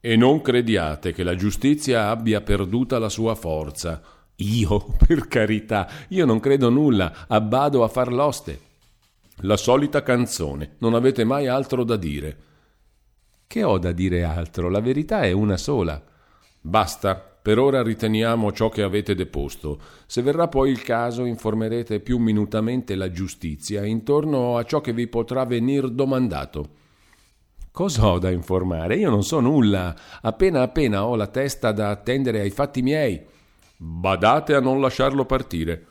E 0.00 0.16
non 0.16 0.42
crediate 0.42 1.12
che 1.12 1.22
la 1.22 1.36
giustizia 1.36 2.10
abbia 2.10 2.40
perduta 2.40 2.98
la 2.98 3.08
sua 3.08 3.34
forza. 3.34 4.02
Io, 4.36 4.86
per 5.06 5.28
carità, 5.28 5.88
io 6.08 6.26
non 6.26 6.40
credo 6.40 6.68
nulla, 6.68 7.26
abbado 7.26 7.82
a 7.84 7.88
far 7.88 8.12
l'oste. 8.12 8.60
La 9.40 9.56
solita 9.56 10.02
canzone, 10.02 10.76
non 10.78 10.94
avete 10.94 11.24
mai 11.24 11.46
altro 11.46 11.84
da 11.84 11.96
dire. 11.96 12.36
Che 13.46 13.62
ho 13.62 13.78
da 13.78 13.92
dire 13.92 14.24
altro? 14.24 14.68
La 14.68 14.80
verità 14.80 15.22
è 15.22 15.32
una 15.32 15.56
sola. 15.56 16.02
Basta, 16.60 17.14
per 17.46 17.58
ora 17.58 17.82
riteniamo 17.82 18.50
ciò 18.50 18.68
che 18.68 18.82
avete 18.82 19.14
deposto. 19.14 19.78
Se 20.06 20.20
verrà 20.20 20.48
poi 20.48 20.70
il 20.70 20.82
caso, 20.82 21.24
informerete 21.24 22.00
più 22.00 22.18
minutamente 22.18 22.96
la 22.96 23.10
giustizia 23.12 23.84
intorno 23.84 24.56
a 24.56 24.64
ciò 24.64 24.80
che 24.80 24.92
vi 24.92 25.06
potrà 25.06 25.44
venir 25.44 25.90
domandato. 25.90 26.68
Cosa 27.70 28.08
ho 28.08 28.18
da 28.18 28.30
informare? 28.30 28.96
Io 28.96 29.10
non 29.10 29.22
so 29.22 29.38
nulla. 29.38 29.94
Appena 30.22 30.62
appena 30.62 31.06
ho 31.06 31.14
la 31.14 31.28
testa 31.28 31.70
da 31.72 31.90
attendere 31.90 32.40
ai 32.40 32.50
fatti 32.50 32.82
miei. 32.82 33.22
Badate 33.78 34.54
a 34.54 34.60
non 34.60 34.80
lasciarlo 34.80 35.26
partire. 35.26 35.86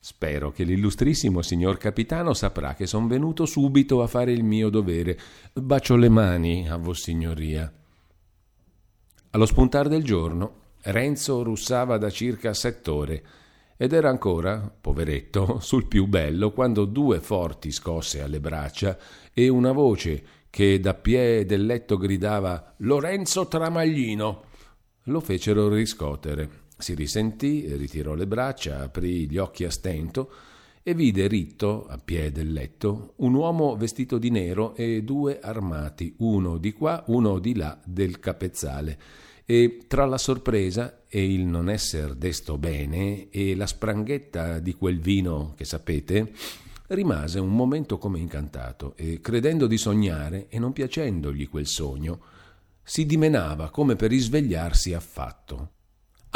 Spero 0.00 0.50
che 0.50 0.64
l'illustrissimo 0.64 1.42
signor 1.42 1.78
capitano 1.78 2.32
saprà 2.32 2.74
che 2.74 2.86
son 2.86 3.06
venuto 3.06 3.46
subito 3.46 4.02
a 4.02 4.06
fare 4.06 4.32
il 4.32 4.44
mio 4.44 4.68
dovere. 4.68 5.18
Bacio 5.52 5.96
le 5.96 6.08
mani 6.08 6.68
a 6.68 6.76
Vossignoria. 6.76 7.72
Allo 9.30 9.46
spuntar 9.46 9.88
del 9.88 10.02
giorno, 10.02 10.64
Renzo 10.82 11.42
russava 11.42 11.98
da 11.98 12.10
circa 12.10 12.54
sett'ore 12.54 13.24
ed 13.76 13.92
era 13.92 14.08
ancora, 14.08 14.72
poveretto, 14.80 15.58
sul 15.60 15.86
più 15.86 16.06
bello 16.06 16.52
quando 16.52 16.84
due 16.84 17.20
forti 17.20 17.70
scosse 17.70 18.22
alle 18.22 18.40
braccia 18.40 18.96
e 19.32 19.48
una 19.48 19.72
voce 19.72 20.24
che 20.48 20.80
da 20.80 20.94
piè 20.94 21.44
del 21.44 21.66
letto 21.66 21.98
gridava 21.98 22.74
Lorenzo 22.78 23.46
Tramaglino 23.46 24.44
lo 25.04 25.20
fecero 25.20 25.68
riscotere. 25.68 26.64
Si 26.78 26.94
risentì, 26.94 27.66
ritirò 27.74 28.14
le 28.14 28.26
braccia, 28.26 28.80
aprì 28.82 29.28
gli 29.28 29.38
occhi 29.38 29.64
a 29.64 29.70
stento 29.70 30.30
e 30.82 30.94
vide 30.94 31.26
ritto, 31.26 31.86
a 31.88 31.98
piè 31.98 32.30
del 32.30 32.52
letto, 32.52 33.14
un 33.16 33.34
uomo 33.34 33.76
vestito 33.76 34.18
di 34.18 34.30
nero 34.30 34.74
e 34.76 35.02
due 35.02 35.40
armati, 35.40 36.14
uno 36.18 36.58
di 36.58 36.72
qua, 36.72 37.02
uno 37.06 37.38
di 37.38 37.56
là 37.56 37.80
del 37.84 38.20
capezzale. 38.20 38.98
E 39.44 39.80
tra 39.88 40.04
la 40.04 40.18
sorpresa 40.18 41.02
e 41.08 41.32
il 41.32 41.44
non 41.44 41.70
esser 41.70 42.14
desto 42.14 42.58
bene 42.58 43.30
e 43.30 43.56
la 43.56 43.66
spranghetta 43.66 44.58
di 44.58 44.74
quel 44.74 45.00
vino 45.00 45.54
che 45.56 45.64
sapete, 45.64 46.32
rimase 46.88 47.40
un 47.40 47.54
momento 47.54 47.98
come 47.98 48.18
incantato 48.18 48.94
e, 48.96 49.20
credendo 49.20 49.66
di 49.66 49.78
sognare 49.78 50.46
e 50.48 50.58
non 50.58 50.72
piacendogli 50.72 51.48
quel 51.48 51.66
sogno, 51.66 52.20
si 52.82 53.06
dimenava 53.06 53.70
come 53.70 53.96
per 53.96 54.10
risvegliarsi 54.10 54.94
affatto. 54.94 55.70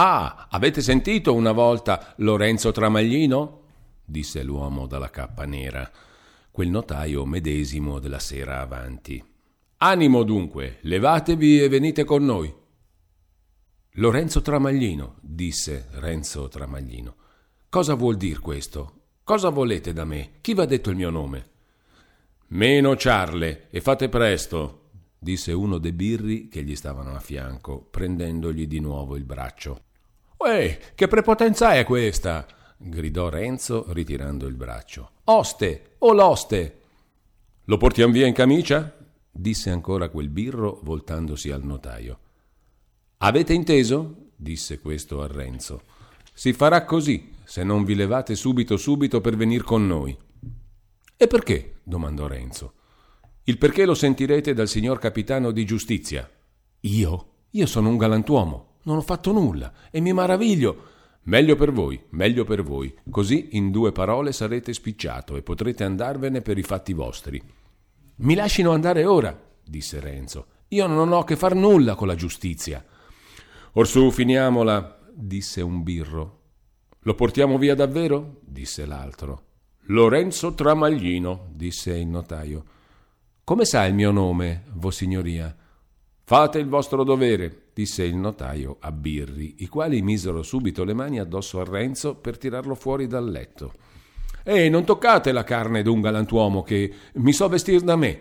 Ah, 0.03 0.47
avete 0.49 0.81
sentito 0.81 1.35
una 1.35 1.53
volta 1.53 2.15
Lorenzo 2.17 2.73
Tramaglino? 2.73 3.65
disse 4.03 4.43
l'uomo 4.43 4.87
dalla 4.87 5.11
cappa 5.11 5.45
nera, 5.45 5.91
quel 6.51 6.71
notaio 6.71 7.27
medesimo 7.27 7.99
della 7.99 8.19
sera 8.19 8.63
avanti. 8.63 9.23
Animo 9.77 10.23
dunque, 10.23 10.79
levatevi 10.81 11.61
e 11.61 11.69
venite 11.69 12.05
con 12.05 12.25
noi. 12.25 12.51
Lorenzo 13.97 14.41
Tramaglino, 14.41 15.17
disse 15.21 15.89
Renzo 15.91 16.49
Tramaglino. 16.49 17.17
Cosa 17.69 17.93
vuol 17.93 18.17
dir 18.17 18.41
questo? 18.41 19.03
Cosa 19.23 19.51
volete 19.51 19.93
da 19.93 20.07
me? 20.07 20.39
Chi 20.41 20.55
v'ha 20.55 20.65
detto 20.65 20.89
il 20.89 20.97
mio 20.97 21.11
nome? 21.11 21.49
Meno 22.47 22.97
ciarle 22.97 23.69
e 23.69 23.83
fate 23.83 24.09
presto, 24.09 24.93
disse 25.19 25.53
uno 25.53 25.77
dei 25.77 25.93
birri 25.93 26.49
che 26.49 26.63
gli 26.63 26.75
stavano 26.75 27.15
a 27.15 27.21
fianco, 27.21 27.83
prendendogli 27.83 28.67
di 28.67 28.81
nuovo 28.81 29.15
il 29.15 29.25
braccio. 29.25 29.89
Uè, 30.43 30.79
che 30.95 31.07
prepotenza 31.07 31.75
è 31.75 31.85
questa? 31.85 32.47
gridò 32.79 33.29
Renzo 33.29 33.85
ritirando 33.93 34.47
il 34.47 34.55
braccio. 34.55 35.11
Oste, 35.25 35.97
o 35.99 36.15
l'oste! 36.15 36.81
Lo 37.65 37.77
portiamo 37.77 38.15
via 38.15 38.27
in 38.27 38.33
camicia? 38.33 38.97
disse 39.31 39.69
ancora 39.69 40.09
quel 40.09 40.31
birro 40.31 40.81
voltandosi 40.83 41.51
al 41.51 41.63
notaio. 41.63 42.19
Avete 43.19 43.53
inteso? 43.53 44.31
disse 44.35 44.81
questo 44.81 45.21
a 45.21 45.27
Renzo. 45.27 45.83
Si 46.33 46.55
farà 46.55 46.87
così, 46.87 47.35
se 47.45 47.63
non 47.63 47.85
vi 47.85 47.95
levate 47.95 48.35
subito 48.35 48.79
subito 48.79 49.21
per 49.21 49.37
venir 49.37 49.63
con 49.63 49.87
noi. 49.87 50.17
E 51.19 51.27
perché? 51.27 51.81
domandò 51.83 52.27
Renzo. 52.27 52.73
Il 53.45 53.59
perché 53.59 53.85
lo 53.85 53.95
sentirete 53.95 54.55
dal 54.55 54.69
signor 54.69 54.99
capitano 54.99 55.51
di 55.51 55.67
giustizia. 55.67 56.27
Io? 56.81 57.27
Io 57.51 57.67
sono 57.67 57.91
un 57.91 57.99
galantuomo, 57.99 58.70
non 58.83 58.97
ho 58.97 59.01
fatto 59.01 59.33
nulla 59.33 59.73
e 59.91 60.01
mi 60.01 60.13
maraviglio. 60.13 60.89
Meglio 61.25 61.55
per 61.55 61.71
voi, 61.71 62.01
meglio 62.11 62.45
per 62.45 62.63
voi. 62.63 62.95
Così 63.11 63.51
in 63.53 63.71
due 63.71 63.93
parole 63.93 64.33
sarete 64.33 64.73
spicciato 64.73 65.37
e 65.37 65.43
potrete 65.43 65.85
andarvene 65.85 66.41
per 66.41 66.59
i 66.59 66.63
fatti 66.63 66.93
vostri. 66.93 67.43
Mi 68.17 68.35
lascino 68.35 68.73
andare 68.73 69.05
ora, 69.05 69.39
disse 69.65 70.01
Renzo. 70.01 70.47
Io 70.69 70.87
non 70.87 71.13
ho 71.13 71.25
che 71.25 71.37
far 71.37 71.55
nulla 71.55 71.95
con 71.95 72.07
la 72.07 72.15
giustizia. 72.15 72.85
Orsù, 73.73 74.11
finiamola, 74.11 74.99
disse 75.13 75.61
un 75.61 75.83
birro. 75.83 76.39
Lo 77.01 77.15
portiamo 77.15 77.59
via 77.59 77.75
davvero? 77.75 78.41
disse 78.43 78.87
l'altro. 78.87 79.45
Lorenzo 79.87 80.55
Tramaglino, 80.55 81.49
disse 81.53 81.97
il 81.97 82.07
notaio. 82.07 82.65
Come 83.43 83.65
sa 83.65 83.85
il 83.87 83.95
mio 83.95 84.11
nome, 84.11 84.65
Vossignoria? 84.75 85.57
Fate 86.31 86.61
il 86.61 86.69
vostro 86.69 87.03
dovere, 87.03 87.71
disse 87.75 88.05
il 88.05 88.15
notaio 88.15 88.77
a 88.79 88.93
Birri, 88.93 89.57
i 89.59 89.67
quali 89.67 90.01
misero 90.01 90.45
subito 90.45 90.85
le 90.85 90.95
mani 90.95 91.19
addosso 91.19 91.59
a 91.59 91.65
Renzo 91.65 92.15
per 92.15 92.39
tirarlo 92.39 92.77
fuori 92.77 93.09
dal 93.09 93.29
letto. 93.29 93.73
Ehi, 94.45 94.71
non 94.71 94.85
toccate 94.85 95.33
la 95.33 95.43
carne 95.43 95.83
d'un 95.83 96.01
galantuomo 96.01 96.63
che 96.63 96.95
mi 97.15 97.33
so 97.33 97.49
vestir 97.49 97.81
da 97.81 97.97
me. 97.97 98.21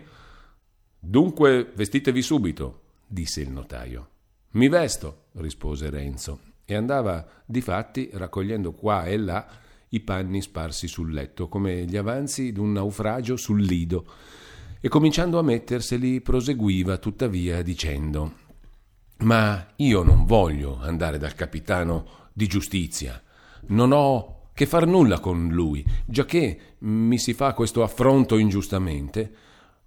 Dunque 0.97 1.71
vestitevi 1.75 2.23
subito, 2.23 2.81
disse 3.05 3.41
il 3.41 3.51
notaio. 3.51 4.09
Mi 4.53 4.69
vesto, 4.69 5.25
rispose 5.33 5.91
Renzo, 5.91 6.39
e 6.65 6.73
andava 6.73 7.23
difatti 7.45 8.09
raccogliendo 8.11 8.71
qua 8.71 9.05
e 9.05 9.17
là 9.17 9.47
i 9.89 9.99
panni 9.99 10.41
sparsi 10.41 10.87
sul 10.87 11.13
letto, 11.13 11.47
come 11.47 11.85
gli 11.85 11.95
avanzi 11.95 12.51
d'un 12.53 12.71
naufragio 12.71 13.35
sul 13.35 13.61
lido 13.61 14.07
e 14.81 14.87
cominciando 14.87 15.37
a 15.37 15.43
metterseli 15.43 16.21
proseguiva 16.21 16.97
tuttavia 16.97 17.61
dicendo 17.61 18.33
Ma 19.19 19.73
io 19.77 20.03
non 20.03 20.25
voglio 20.25 20.79
andare 20.81 21.17
dal 21.17 21.35
capitano 21.35 22.27
di 22.31 22.47
giustizia, 22.47 23.21
non 23.67 23.91
ho 23.91 24.37
che 24.53 24.65
far 24.65 24.85
nulla 24.87 25.19
con 25.19 25.49
lui, 25.49 25.85
giacché 26.05 26.75
mi 26.79 27.17
si 27.17 27.33
fa 27.33 27.53
questo 27.53 27.83
affronto 27.83 28.37
ingiustamente. 28.37 29.33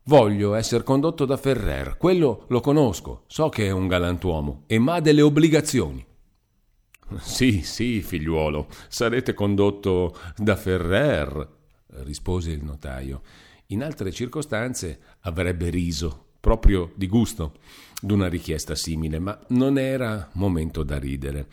Voglio 0.05 0.55
essere 0.55 0.83
condotto 0.83 1.25
da 1.25 1.37
Ferrer, 1.37 1.97
quello 1.97 2.45
lo 2.49 2.61
conosco, 2.61 3.25
so 3.27 3.49
che 3.49 3.67
è 3.67 3.71
un 3.71 3.87
galantuomo 3.87 4.65
e 4.67 4.79
m'ha 4.79 5.01
delle 5.01 5.23
obbligazioni. 5.23 6.05
Sì, 7.21 7.61
sì, 7.61 8.01
figliuolo, 8.01 8.69
sarete 8.89 9.35
condotto 9.35 10.17
da 10.37 10.57
Ferrer, 10.57 11.47
rispose 12.05 12.53
il 12.53 12.65
notaio 12.65 13.21
in 13.73 13.83
altre 13.83 14.13
circostanze 14.13 15.01
avrebbe 15.21 15.69
riso, 15.71 16.27
proprio 16.41 16.93
di 16.95 17.07
gusto, 17.07 17.55
d'una 18.01 18.29
richiesta 18.29 18.75
simile, 18.75 19.19
ma 19.19 19.39
non 19.49 19.79
era 19.79 20.29
momento 20.35 20.83
da 20.83 20.99
ridere. 20.99 21.47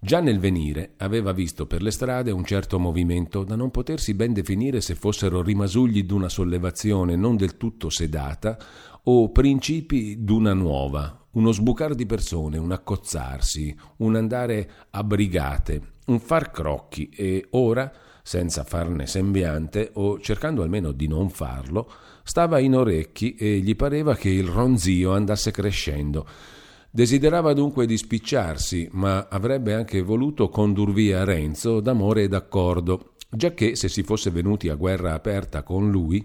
Già 0.00 0.20
nel 0.20 0.38
venire 0.38 0.92
aveva 0.98 1.32
visto 1.32 1.66
per 1.66 1.82
le 1.82 1.90
strade 1.90 2.30
un 2.30 2.44
certo 2.44 2.78
movimento 2.78 3.42
da 3.42 3.56
non 3.56 3.72
potersi 3.72 4.14
ben 4.14 4.32
definire 4.32 4.80
se 4.80 4.94
fossero 4.94 5.42
rimasugli 5.42 6.04
d'una 6.04 6.28
sollevazione 6.28 7.16
non 7.16 7.36
del 7.36 7.56
tutto 7.56 7.90
sedata 7.90 8.56
o 9.04 9.30
principi 9.30 10.22
d'una 10.22 10.52
nuova, 10.52 11.26
uno 11.32 11.50
sbucar 11.50 11.94
di 11.94 12.06
persone, 12.06 12.58
un 12.58 12.70
accozzarsi, 12.70 13.76
un 13.98 14.14
andare 14.14 14.70
a 14.90 15.02
brigate, 15.02 15.82
un 16.06 16.20
far 16.20 16.50
crocchi 16.52 17.08
e 17.08 17.46
ora 17.50 17.90
senza 18.28 18.62
farne 18.62 19.06
sembiante 19.06 19.88
o 19.94 20.20
cercando 20.20 20.62
almeno 20.62 20.92
di 20.92 21.08
non 21.08 21.30
farlo, 21.30 21.90
stava 22.22 22.58
in 22.58 22.76
orecchi 22.76 23.34
e 23.36 23.56
gli 23.60 23.74
pareva 23.74 24.16
che 24.16 24.28
il 24.28 24.46
ronzio 24.46 25.14
andasse 25.14 25.50
crescendo. 25.50 26.26
Desiderava 26.90 27.54
dunque 27.54 27.86
di 27.86 27.96
spicciarsi, 27.96 28.86
ma 28.92 29.28
avrebbe 29.30 29.72
anche 29.72 30.02
voluto 30.02 30.50
condur 30.50 30.92
via 30.92 31.24
Renzo 31.24 31.80
d'amore 31.80 32.24
e 32.24 32.28
d'accordo, 32.28 33.14
giacché 33.30 33.74
se 33.76 33.88
si 33.88 34.02
fosse 34.02 34.30
venuti 34.30 34.68
a 34.68 34.74
guerra 34.74 35.14
aperta 35.14 35.62
con 35.62 35.90
lui, 35.90 36.22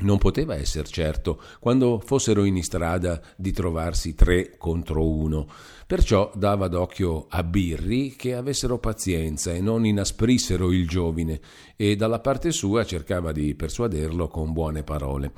non 0.00 0.18
poteva 0.18 0.54
esser 0.54 0.88
certo, 0.88 1.40
quando 1.58 2.00
fossero 2.04 2.44
in 2.44 2.56
istrada, 2.56 3.20
di 3.36 3.52
trovarsi 3.52 4.14
tre 4.14 4.56
contro 4.56 5.08
uno. 5.08 5.48
Perciò 5.86 6.30
dava 6.34 6.68
d'occhio 6.68 7.26
a 7.28 7.42
Birri 7.42 8.14
che 8.14 8.34
avessero 8.34 8.78
pazienza 8.78 9.52
e 9.52 9.60
non 9.60 9.84
inasprissero 9.84 10.70
il 10.70 10.86
giovine, 10.86 11.40
e 11.76 11.96
dalla 11.96 12.20
parte 12.20 12.52
sua 12.52 12.84
cercava 12.84 13.32
di 13.32 13.54
persuaderlo 13.54 14.28
con 14.28 14.52
buone 14.52 14.82
parole. 14.82 15.32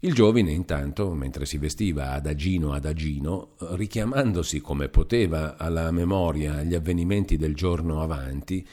Il 0.00 0.12
giovine, 0.12 0.50
intanto, 0.50 1.14
mentre 1.14 1.46
si 1.46 1.56
vestiva 1.56 2.12
adagino 2.12 2.72
adagino, 2.72 3.54
richiamandosi 3.58 4.60
come 4.60 4.88
poteva 4.88 5.56
alla 5.56 5.90
memoria 5.92 6.62
gli 6.62 6.74
avvenimenti 6.74 7.36
del 7.36 7.54
giorno 7.54 8.02
avanti, 8.02 8.66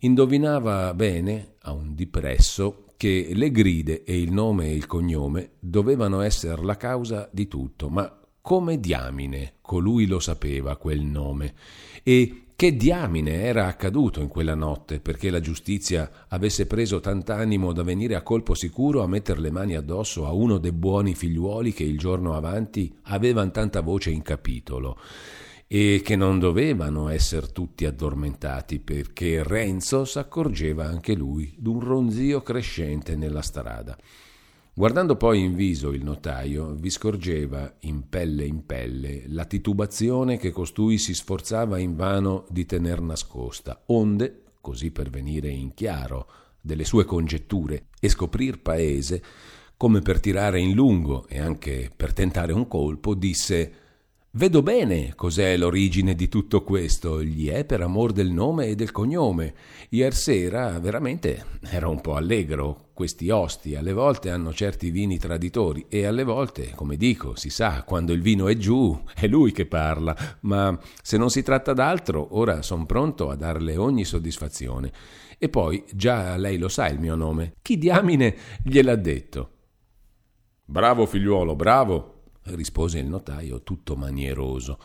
indovinava 0.00 0.92
bene, 0.92 1.54
a 1.62 1.72
un 1.72 1.94
dipresso, 1.94 2.85
che 2.96 3.30
le 3.32 3.50
gride 3.50 4.04
e 4.04 4.20
il 4.20 4.32
nome 4.32 4.66
e 4.66 4.74
il 4.74 4.86
cognome 4.86 5.50
dovevano 5.58 6.20
essere 6.20 6.62
la 6.62 6.76
causa 6.76 7.28
di 7.32 7.46
tutto, 7.48 7.88
ma 7.88 8.18
come 8.40 8.78
diamine 8.78 9.54
colui 9.60 10.06
lo 10.06 10.20
sapeva 10.20 10.76
quel 10.76 11.00
nome. 11.00 11.54
E 12.02 12.46
che 12.56 12.74
diamine 12.74 13.42
era 13.42 13.66
accaduto 13.66 14.22
in 14.22 14.28
quella 14.28 14.54
notte 14.54 14.98
perché 14.98 15.28
la 15.28 15.40
giustizia 15.40 16.24
avesse 16.28 16.66
preso 16.66 17.00
tant'animo 17.00 17.74
da 17.74 17.82
venire 17.82 18.14
a 18.14 18.22
colpo 18.22 18.54
sicuro 18.54 19.02
a 19.02 19.06
metter 19.06 19.38
le 19.38 19.50
mani 19.50 19.76
addosso 19.76 20.26
a 20.26 20.32
uno 20.32 20.56
dei 20.56 20.72
buoni 20.72 21.14
figliuoli 21.14 21.74
che 21.74 21.84
il 21.84 21.98
giorno 21.98 22.34
avanti 22.34 22.90
avevan 23.02 23.52
tanta 23.52 23.82
voce 23.82 24.08
in 24.08 24.22
capitolo 24.22 24.98
e 25.68 26.00
che 26.04 26.14
non 26.14 26.38
dovevano 26.38 27.08
essere 27.08 27.48
tutti 27.48 27.86
addormentati 27.86 28.78
perché 28.78 29.42
Renzo 29.42 30.04
s'accorgeva 30.04 30.84
anche 30.84 31.14
lui 31.14 31.54
d'un 31.58 31.80
ronzio 31.80 32.42
crescente 32.42 33.16
nella 33.16 33.42
strada. 33.42 33.96
Guardando 34.72 35.16
poi 35.16 35.42
in 35.42 35.54
viso 35.54 35.92
il 35.92 36.04
notaio, 36.04 36.74
vi 36.74 36.90
scorgeva 36.90 37.76
in 37.80 38.08
pelle 38.08 38.44
in 38.44 38.66
pelle 38.66 39.22
la 39.28 39.46
titubazione 39.46 40.36
che 40.36 40.50
costui 40.50 40.98
si 40.98 41.14
sforzava 41.14 41.78
invano 41.78 42.44
di 42.50 42.66
tener 42.66 43.00
nascosta, 43.00 43.84
onde, 43.86 44.42
così 44.60 44.90
per 44.90 45.08
venire 45.08 45.48
in 45.48 45.72
chiaro 45.72 46.28
delle 46.60 46.84
sue 46.84 47.06
congetture 47.06 47.86
e 47.98 48.08
scoprir 48.10 48.60
paese, 48.60 49.22
come 49.78 50.00
per 50.00 50.20
tirare 50.20 50.60
in 50.60 50.74
lungo 50.74 51.26
e 51.26 51.40
anche 51.40 51.90
per 51.94 52.12
tentare 52.12 52.52
un 52.52 52.68
colpo, 52.68 53.14
disse 53.14 53.85
Vedo 54.36 54.60
bene 54.62 55.14
cos'è 55.14 55.56
l'origine 55.56 56.14
di 56.14 56.28
tutto 56.28 56.62
questo, 56.62 57.22
gli 57.22 57.48
è 57.48 57.64
per 57.64 57.80
amor 57.80 58.12
del 58.12 58.30
nome 58.30 58.66
e 58.66 58.74
del 58.74 58.92
cognome. 58.92 59.54
Ier 59.88 60.12
sera 60.12 60.78
veramente 60.78 61.46
era 61.62 61.88
un 61.88 62.02
po' 62.02 62.16
allegro. 62.16 62.88
Questi 62.92 63.30
osti 63.30 63.76
alle 63.76 63.94
volte 63.94 64.28
hanno 64.28 64.52
certi 64.52 64.90
vini 64.90 65.16
traditori 65.16 65.86
e 65.88 66.04
alle 66.04 66.22
volte, 66.22 66.72
come 66.74 66.98
dico, 66.98 67.34
si 67.34 67.48
sa, 67.48 67.82
quando 67.84 68.12
il 68.12 68.20
vino 68.20 68.48
è 68.48 68.58
giù 68.58 69.02
è 69.14 69.26
lui 69.26 69.52
che 69.52 69.64
parla, 69.64 70.14
ma 70.40 70.78
se 71.00 71.16
non 71.16 71.30
si 71.30 71.42
tratta 71.42 71.72
d'altro, 71.72 72.36
ora 72.36 72.60
son 72.60 72.84
pronto 72.84 73.30
a 73.30 73.36
darle 73.36 73.78
ogni 73.78 74.04
soddisfazione. 74.04 74.92
E 75.38 75.48
poi, 75.48 75.82
già 75.94 76.36
lei 76.36 76.58
lo 76.58 76.68
sa 76.68 76.88
il 76.88 77.00
mio 77.00 77.14
nome. 77.14 77.54
Chi 77.62 77.78
diamine 77.78 78.36
gliel'ha 78.62 78.96
detto? 78.96 79.50
Bravo 80.62 81.06
figliuolo, 81.06 81.56
bravo, 81.56 82.15
rispose 82.54 82.98
il 82.98 83.06
notaio 83.06 83.62
tutto 83.62 83.96
manieroso. 83.96 84.78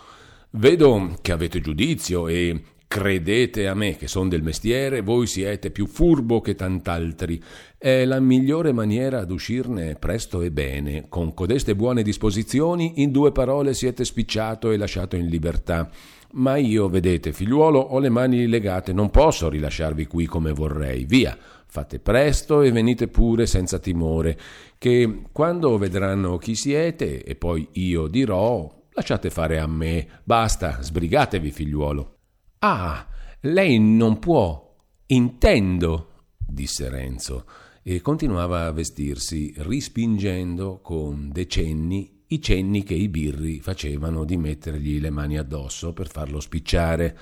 Vedo 0.51 1.17
che 1.21 1.31
avete 1.31 1.61
giudizio 1.61 2.27
e 2.27 2.61
Credete 2.91 3.69
a 3.69 3.73
me 3.73 3.95
che 3.95 4.09
son 4.09 4.27
del 4.27 4.43
mestiere, 4.43 4.99
voi 4.99 5.25
siete 5.25 5.71
più 5.71 5.87
furbo 5.87 6.41
che 6.41 6.55
tant'altri. 6.55 7.41
È 7.77 8.03
la 8.03 8.19
migliore 8.19 8.73
maniera 8.73 9.23
d'uscirne 9.23 9.95
presto 9.95 10.41
e 10.41 10.51
bene. 10.51 11.05
Con 11.07 11.33
codeste 11.33 11.73
buone 11.73 12.03
disposizioni, 12.03 13.01
in 13.01 13.11
due 13.11 13.31
parole 13.31 13.73
siete 13.73 14.03
spicciato 14.03 14.71
e 14.71 14.77
lasciato 14.77 15.15
in 15.15 15.27
libertà. 15.27 15.89
Ma 16.33 16.57
io, 16.57 16.89
vedete, 16.89 17.31
figliuolo, 17.31 17.79
ho 17.79 17.97
le 17.99 18.09
mani 18.09 18.45
legate, 18.45 18.91
non 18.91 19.09
posso 19.09 19.47
rilasciarvi 19.47 20.05
qui 20.05 20.25
come 20.25 20.51
vorrei. 20.51 21.05
Via, 21.05 21.37
fate 21.71 21.99
presto 21.99 22.63
e 22.63 22.69
venite 22.69 23.07
pure 23.07 23.45
senza 23.45 23.79
timore, 23.79 24.37
che 24.77 25.21
quando 25.31 25.77
vedranno 25.77 26.37
chi 26.37 26.53
siete, 26.53 27.23
e 27.23 27.35
poi 27.35 27.65
io 27.73 28.07
dirò, 28.07 28.69
lasciate 28.91 29.29
fare 29.29 29.57
a 29.57 29.67
me. 29.67 30.05
Basta, 30.25 30.81
sbrigatevi, 30.81 31.49
figliuolo. 31.49 32.17
Ah, 32.59 33.07
lei 33.39 33.79
non 33.79 34.19
può. 34.19 34.75
Intendo, 35.05 36.09
disse 36.37 36.89
Renzo, 36.89 37.45
e 37.81 38.01
continuava 38.01 38.65
a 38.65 38.71
vestirsi, 38.73 39.53
rispingendo 39.55 40.81
con 40.81 41.29
decenni 41.31 42.19
i 42.27 42.41
cenni 42.41 42.83
che 42.83 42.95
i 42.95 43.07
birri 43.07 43.61
facevano 43.61 44.25
di 44.25 44.35
mettergli 44.35 44.99
le 44.99 45.09
mani 45.09 45.37
addosso 45.37 45.93
per 45.93 46.09
farlo 46.09 46.41
spicciare. 46.41 47.17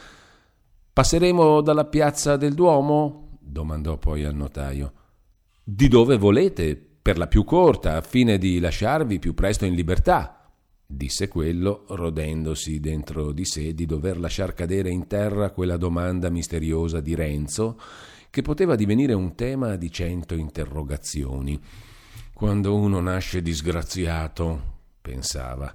Passeremo 0.92 1.62
dalla 1.62 1.86
piazza 1.86 2.36
del 2.36 2.56
Duomo? 2.56 3.29
Domandò 3.50 3.98
poi 3.98 4.24
al 4.24 4.36
notaio. 4.36 4.94
Di 5.64 5.88
dove 5.88 6.18
volete, 6.18 6.76
per 6.76 7.18
la 7.18 7.28
più 7.28 7.44
corta, 7.44 7.98
a 7.98 8.02
fine 8.02 8.38
di 8.38 8.60
lasciarvi 8.60 9.20
più 9.20 9.34
presto 9.34 9.66
in 9.66 9.76
libertà 9.76 10.40
disse 10.92 11.28
quello, 11.28 11.86
rodendosi 11.90 12.80
dentro 12.80 13.32
di 13.32 13.46
sé 13.46 13.76
di 13.76 13.86
dover 13.86 14.20
lasciar 14.20 14.56
cadere 14.56 14.90
in 14.90 15.06
terra 15.06 15.52
quella 15.52 15.78
domanda 15.78 16.32
misteriosa 16.32 17.00
di 17.00 17.14
Renzo, 17.14 17.80
che 18.32 18.42
poteva 18.42 18.76
divenire 18.76 19.14
un 19.14 19.36
tema 19.36 19.76
di 19.76 19.92
cento 19.92 20.34
interrogazioni. 20.34 21.62
Quando 22.34 22.76
uno 22.76 23.00
nasce 23.02 23.44
disgraziato, 23.44 24.78
pensava, 25.00 25.72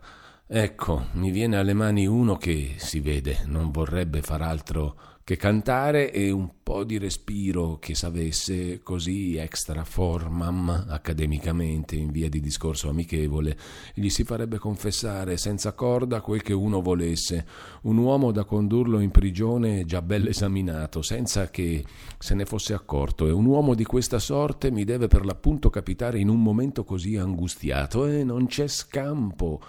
ecco, 0.49 1.07
mi 1.13 1.31
viene 1.31 1.59
alle 1.59 1.75
mani 1.75 2.09
uno 2.09 2.37
che, 2.37 2.75
si 2.79 2.99
vede, 2.99 3.43
non 3.47 3.71
vorrebbe 3.71 4.21
far 4.21 4.43
altro 4.43 4.99
che 5.25 5.37
cantare 5.37 6.13
e 6.13 6.31
un 6.31 6.51
po' 6.63 6.85
di 6.85 6.99
respiro 6.99 7.79
che 7.79 7.95
s'avesse 7.95 8.83
così 8.83 9.37
extra 9.37 9.83
formam 9.83 10.85
accademicamente 10.87 11.97
in 11.97 12.11
via 12.11 12.29
di 12.29 12.41
discorso 12.41 12.91
amichevole. 12.91 13.57
Gli 13.95 14.11
si 14.11 14.23
farebbe 14.25 14.59
confessare 14.59 15.39
senza 15.39 15.73
corda 15.73 16.21
quel 16.21 16.43
che 16.43 16.53
uno 16.53 16.83
volesse. 16.83 17.47
Un 17.85 17.97
uomo 17.97 18.33
da 18.33 18.45
condurlo 18.45 19.01
in 19.01 19.11
prigione 19.11 19.87
già 19.87 20.03
bello 20.03 20.29
esaminato 20.29 21.01
senza 21.01 21.49
che 21.49 21.83
se 22.19 22.35
ne 22.35 22.45
fosse 22.45 22.75
accorto. 22.75 23.27
E 23.27 23.31
un 23.31 23.47
uomo 23.47 23.75
di 23.75 23.85
questa 23.85 24.19
sorte 24.19 24.71
mi 24.71 24.85
deve 24.85 25.09
per 25.09 25.25
l'appunto 25.25 25.71
capitare 25.71 26.19
in 26.19 26.29
un 26.29 26.43
momento 26.43 26.85
così 26.85 27.17
angustiato. 27.17 28.05
E 28.05 28.25
non 28.25 28.47
c'è 28.47 28.69
scampo 28.69 29.63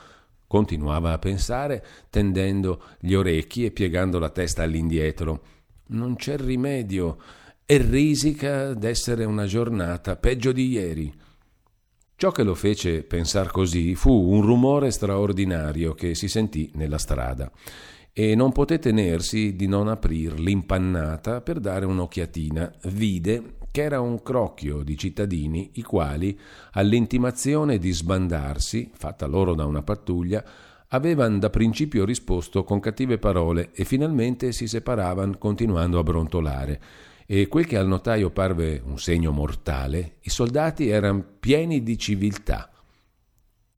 Continuava 0.48 1.12
a 1.12 1.20
pensare, 1.20 1.86
tendendo 2.10 2.82
gli 3.00 3.14
orecchi 3.14 3.66
e 3.66 3.72
piegando 3.72 4.20
la 4.20 4.30
testa 4.30 4.64
all'indietro. 4.64 5.44
Non 5.88 6.16
c'è 6.16 6.38
rimedio, 6.38 7.18
e 7.66 7.78
risica 7.78 8.74
d'essere 8.76 9.26
una 9.26 9.46
giornata 9.46 10.16
peggio 10.18 10.52
di 10.52 10.70
ieri. 10.70 11.14
Ciò 12.16 12.32
che 12.32 12.44
lo 12.44 12.54
fece 12.54 13.04
pensar 13.04 13.50
così 13.50 13.96
fu 13.96 14.12
un 14.12 14.42
rumore 14.42 14.92
straordinario 14.92 15.94
che 15.94 16.14
si 16.14 16.28
sentì 16.28 16.70
nella 16.76 16.98
strada 16.98 17.52
e 18.14 18.36
non 18.36 18.52
poté 18.52 18.80
tenersi 18.80 19.56
di 19.56 19.68
non 19.68 19.90
aprir 19.90 20.40
l'impannata 20.40 21.42
per 21.42 21.60
dare 21.60 21.86
un'occhiatina. 21.86 22.72
Vide 22.84 23.56
che 23.76 23.84
era 23.84 24.00
un 24.00 24.24
crocchio 24.24 24.84
di 24.84 24.98
cittadini 24.98 25.72
i 25.74 25.82
quali, 25.82 26.40
all'intimazione 26.72 27.78
di 27.78 27.92
sbandarsi, 27.92 28.90
fatta 28.94 29.26
loro 29.26 29.54
da 29.54 29.66
una 29.66 29.84
pattuglia, 29.84 30.42
avevano 30.88 31.40
da 31.40 31.50
principio 31.50 32.06
risposto 32.06 32.64
con 32.64 32.80
cattive 32.80 33.18
parole 33.18 33.72
e 33.74 33.84
finalmente 33.84 34.54
si 34.54 34.66
separavano 34.66 35.38
continuando 35.38 36.00
a 36.00 36.04
brontolare. 36.04 36.82
E 37.26 37.50
quel 37.50 37.66
che 37.66 37.76
al 37.76 37.86
notaio 37.86 38.30
parve 38.30 38.82
un 38.82 38.98
segno 38.98 39.34
mortale, 39.34 40.20
i 40.22 40.30
soldati 40.30 40.88
erano 40.88 41.26
pieni 41.38 41.84
di 41.84 41.98
civiltà. 41.98 42.70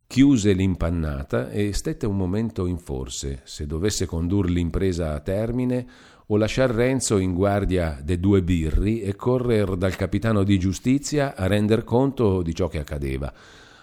Chiuse 0.05 0.53
l'impannata 0.53 1.49
e 1.49 1.73
stette 1.73 2.05
un 2.05 2.15
momento 2.15 2.67
in 2.67 2.77
forse, 2.77 3.41
se 3.45 3.65
dovesse 3.65 4.05
condurre 4.05 4.51
l'impresa 4.51 5.15
a 5.15 5.19
termine 5.21 5.87
o 6.27 6.37
lasciar 6.37 6.71
Renzo 6.71 7.17
in 7.17 7.33
guardia 7.33 7.99
de 8.03 8.19
due 8.19 8.41
birri 8.43 9.01
e 9.01 9.15
correr 9.15 9.77
dal 9.77 9.95
capitano 9.95 10.43
di 10.43 10.59
giustizia 10.59 11.35
a 11.35 11.47
render 11.47 11.83
conto 11.83 12.41
di 12.41 12.53
ciò 12.53 12.67
che 12.67 12.79
accadeva. 12.79 13.33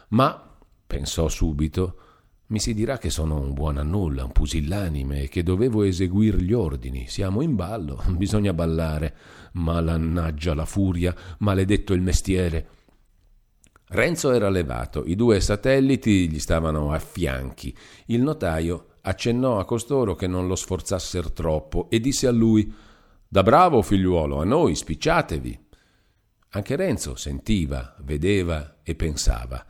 Ma, 0.09 0.57
pensò 0.87 1.29
subito, 1.29 1.99
mi 2.49 2.59
si 2.59 2.75
dirà 2.75 2.99
che 2.99 3.09
sono 3.09 3.41
un 3.41 3.55
buon 3.55 3.79
a 3.79 3.83
nulla, 3.83 4.25
un 4.25 4.33
pusillanime 4.33 5.29
che 5.29 5.43
dovevo 5.43 5.83
eseguir 5.83 6.37
gli 6.37 6.53
ordini. 6.53 7.07
Siamo 7.09 7.41
in 7.41 7.55
ballo, 7.55 8.03
bisogna 8.17 8.53
ballare. 8.53 9.17
Malannaggia 9.53 10.55
la 10.55 10.67
furia, 10.67 11.15
maledetto 11.39 11.95
il 11.95 12.03
mestiere. 12.03 12.69
Renzo 13.89 14.33
era 14.33 14.51
levato, 14.51 15.05
i 15.07 15.15
due 15.15 15.41
satelliti 15.41 16.29
gli 16.29 16.39
stavano 16.39 16.93
a 16.93 16.99
fianchi. 16.99 17.75
Il 18.07 18.23
notaio 18.23 18.89
accennò 19.07 19.59
a 19.59 19.65
costoro 19.65 20.15
che 20.15 20.27
non 20.27 20.47
lo 20.47 20.57
sforzassero 20.57 21.33
troppo 21.33 21.89
e 21.91 22.01
disse 22.01 22.27
a 22.27 22.31
lui 22.31 22.73
Da 23.27 23.43
bravo 23.43 23.83
figliuolo, 23.83 24.41
a 24.41 24.45
noi 24.45 24.75
spicciatevi. 24.75 25.63
Anche 26.51 26.77
Renzo 26.77 27.17
sentiva, 27.17 27.97
vedeva 28.01 28.77
e 28.83 28.95
pensava. 28.95 29.65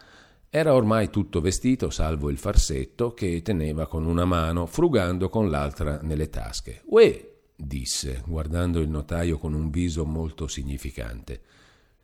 Era 0.51 0.75
ormai 0.75 1.11
tutto 1.11 1.41
vestito, 1.41 1.91
salvo 1.91 2.31
il 2.31 2.39
farsetto 2.39 3.15
che 3.15 3.43
teneva 3.43 3.87
con 3.87 4.05
una 4.05 4.25
mano, 4.25 4.67
frugando 4.67 5.29
con 5.29 5.51
l'altra 5.51 5.99
nelle 6.03 6.29
tasche. 6.29 6.83
Uè, 6.85 7.33
disse, 7.57 8.23
guardando 8.27 8.81
il 8.81 8.89
notaio 8.89 9.39
con 9.39 9.55
un 9.55 9.71
viso 9.71 10.05
molto 10.05 10.47
significante. 10.47 11.41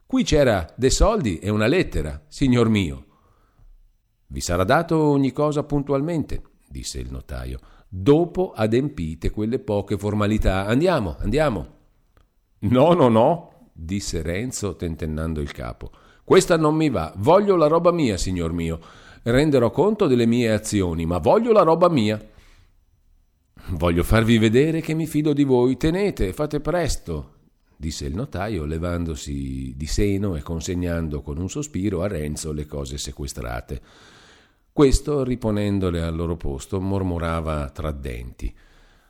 Qui 0.06 0.24
c'era 0.24 0.66
dei 0.76 0.90
soldi 0.90 1.38
e 1.38 1.50
una 1.50 1.66
lettera, 1.66 2.24
signor 2.26 2.68
mio. 2.68 3.04
Vi 4.26 4.40
sarà 4.40 4.64
dato 4.64 4.96
ogni 4.96 5.30
cosa 5.30 5.62
puntualmente 5.62 6.49
disse 6.70 7.00
il 7.00 7.10
notaio. 7.10 7.58
Dopo 7.88 8.52
adempite 8.52 9.30
quelle 9.30 9.58
poche 9.58 9.98
formalità. 9.98 10.66
Andiamo, 10.66 11.16
andiamo. 11.18 11.78
No, 12.60 12.92
no, 12.92 13.08
no, 13.08 13.70
disse 13.72 14.22
Renzo 14.22 14.76
tentennando 14.76 15.40
il 15.40 15.50
capo. 15.50 15.90
Questa 16.22 16.56
non 16.56 16.76
mi 16.76 16.88
va. 16.88 17.12
Voglio 17.16 17.56
la 17.56 17.66
roba 17.66 17.90
mia, 17.90 18.16
signor 18.16 18.52
mio. 18.52 18.78
Renderò 19.22 19.70
conto 19.72 20.06
delle 20.06 20.26
mie 20.26 20.52
azioni, 20.52 21.04
ma 21.04 21.18
voglio 21.18 21.50
la 21.50 21.62
roba 21.62 21.88
mia. 21.88 22.24
Voglio 23.70 24.04
farvi 24.04 24.38
vedere 24.38 24.80
che 24.80 24.94
mi 24.94 25.06
fido 25.06 25.32
di 25.32 25.42
voi. 25.42 25.76
Tenete, 25.76 26.32
fate 26.32 26.60
presto, 26.60 27.34
disse 27.76 28.06
il 28.06 28.14
notaio, 28.14 28.64
levandosi 28.64 29.74
di 29.76 29.86
seno 29.86 30.36
e 30.36 30.42
consegnando 30.42 31.20
con 31.22 31.38
un 31.38 31.50
sospiro 31.50 32.02
a 32.02 32.06
Renzo 32.06 32.52
le 32.52 32.66
cose 32.66 32.96
sequestrate. 32.96 33.82
Questo, 34.72 35.24
riponendole 35.24 36.00
al 36.00 36.14
loro 36.14 36.36
posto, 36.36 36.80
mormorava 36.80 37.68
tra 37.70 37.90
denti. 37.90 38.54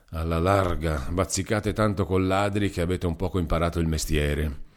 Alla 0.09 0.39
larga, 0.39 1.07
bazzicate 1.11 1.71
tanto 1.71 2.05
con 2.05 2.27
ladri 2.27 2.69
che 2.71 2.81
avete 2.81 3.05
un 3.05 3.15
poco 3.15 3.37
imparato 3.37 3.79
il 3.79 3.87
mestiere. 3.87 4.69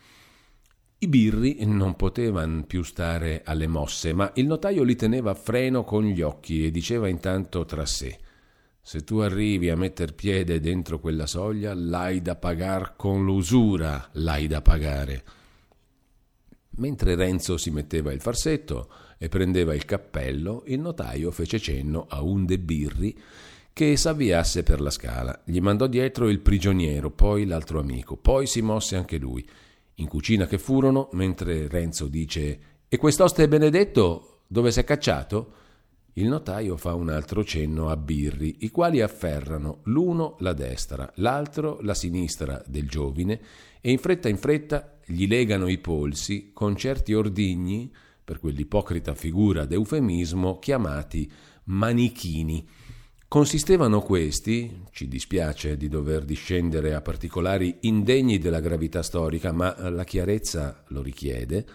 I 0.99 1.09
birri 1.09 1.65
non 1.65 1.97
potevano 1.97 2.65
più 2.65 2.83
stare 2.83 3.43
alle 3.45 3.67
mosse, 3.67 4.13
ma 4.13 4.31
il 4.35 4.47
notaio 4.47 4.85
li 4.85 4.95
teneva 4.95 5.33
a 5.33 5.35
freno 5.35 5.85
con 5.85 6.05
gli 6.05 6.21
occhi 6.21 6.65
e 6.65 6.71
diceva 6.71 7.09
intanto 7.09 7.65
tra 7.65 7.85
sé: 7.87 8.19
Se 8.81 9.05
tu 9.05 9.19
arrivi 9.19 9.71
a 9.71 9.77
metter 9.77 10.15
piede 10.15 10.61
dentro 10.61 11.01
quella 11.01 11.27
soglia, 11.27 11.75
l'hai 11.75 12.23
da 12.23 12.37
pagar 12.37 12.95
con 12.95 13.25
l'usura, 13.25 14.11
l'hai 14.13 14.47
da 14.47 14.63
pagare. 14.63 15.25
Mentre 16.77 17.15
Renzo 17.17 17.57
si 17.57 17.71
metteva 17.71 18.13
il 18.13 18.21
farsetto, 18.21 18.89
e 19.25 19.29
prendeva 19.31 19.75
il 19.75 19.87
cappello, 19.87 20.65
il 20.67 20.81
notaio 20.81 21.31
fece 21.31 21.59
cenno 21.59 22.05
a 22.09 22.21
un 22.21 22.45
de 22.45 22.59
birri 22.59 23.19
che 23.73 23.97
s'avviasse 23.97 24.63
per 24.63 24.83
la 24.83 24.91
scala. 24.91 25.43
Gli 25.45 25.61
mandò 25.61 25.87
dietro 25.87 26.29
il 26.29 26.41
prigioniero, 26.41 27.11
poi 27.11 27.47
l'altro 27.47 27.81
amico, 27.81 28.17
poi 28.17 28.47
si 28.47 28.61
mosse 28.61 28.97
anche 28.97 29.17
lui. 29.17 29.45
In 29.95 30.09
cucina 30.09 30.47
che 30.47 30.59
furono, 30.59 31.09
mentre 31.13 31.69
Renzo 31.69 32.07
dice 32.07 32.59
E 32.87 32.97
quest'oste 32.99 33.49
benedetto 33.49 34.43
dove 34.47 34.71
s'è 34.71 34.85
cacciato? 34.85 35.53
Il 36.17 36.29
notaio 36.29 36.77
fa 36.77 36.95
un 36.95 37.09
altro 37.09 37.43
cenno 37.43 37.89
a 37.89 37.97
birri, 37.97 38.59
i 38.61 38.71
quali 38.71 39.01
afferrano 39.01 39.81
l'uno 39.85 40.37
la 40.41 40.53
destra, 40.53 41.11
l'altro 41.17 41.79
la 41.81 41.95
sinistra 41.95 42.63
del 42.67 42.89
giovine 42.89 43.41
e 43.81 43.91
in 43.91 43.99
fretta 43.99 44.29
in 44.29 44.37
fretta 44.37 44.99
gli 45.07 45.27
legano 45.27 45.67
i 45.67 45.79
polsi 45.79 46.51
con 46.53 46.77
certi 46.77 47.15
ordigni 47.15 47.91
per 48.25 48.41
quell'ipocrita 48.41 49.15
figura 49.15 49.67
d'eufemismo 49.67 50.59
chiamati 50.59 51.31
manichini. 51.65 52.67
Consistevano 53.29 54.01
questi, 54.01 54.83
ci 54.93 55.09
dispiace 55.09 55.77
di 55.77 55.89
dover 55.89 56.25
discendere 56.25 56.95
a 56.95 57.01
particolari 57.01 57.79
indegni 57.81 58.39
della 58.39 58.61
gravità 58.61 59.03
storica, 59.03 59.53
ma 59.53 59.91
la 59.91 60.05
chiarezza 60.05 60.85
lo 60.89 61.03
richiede, 61.03 61.67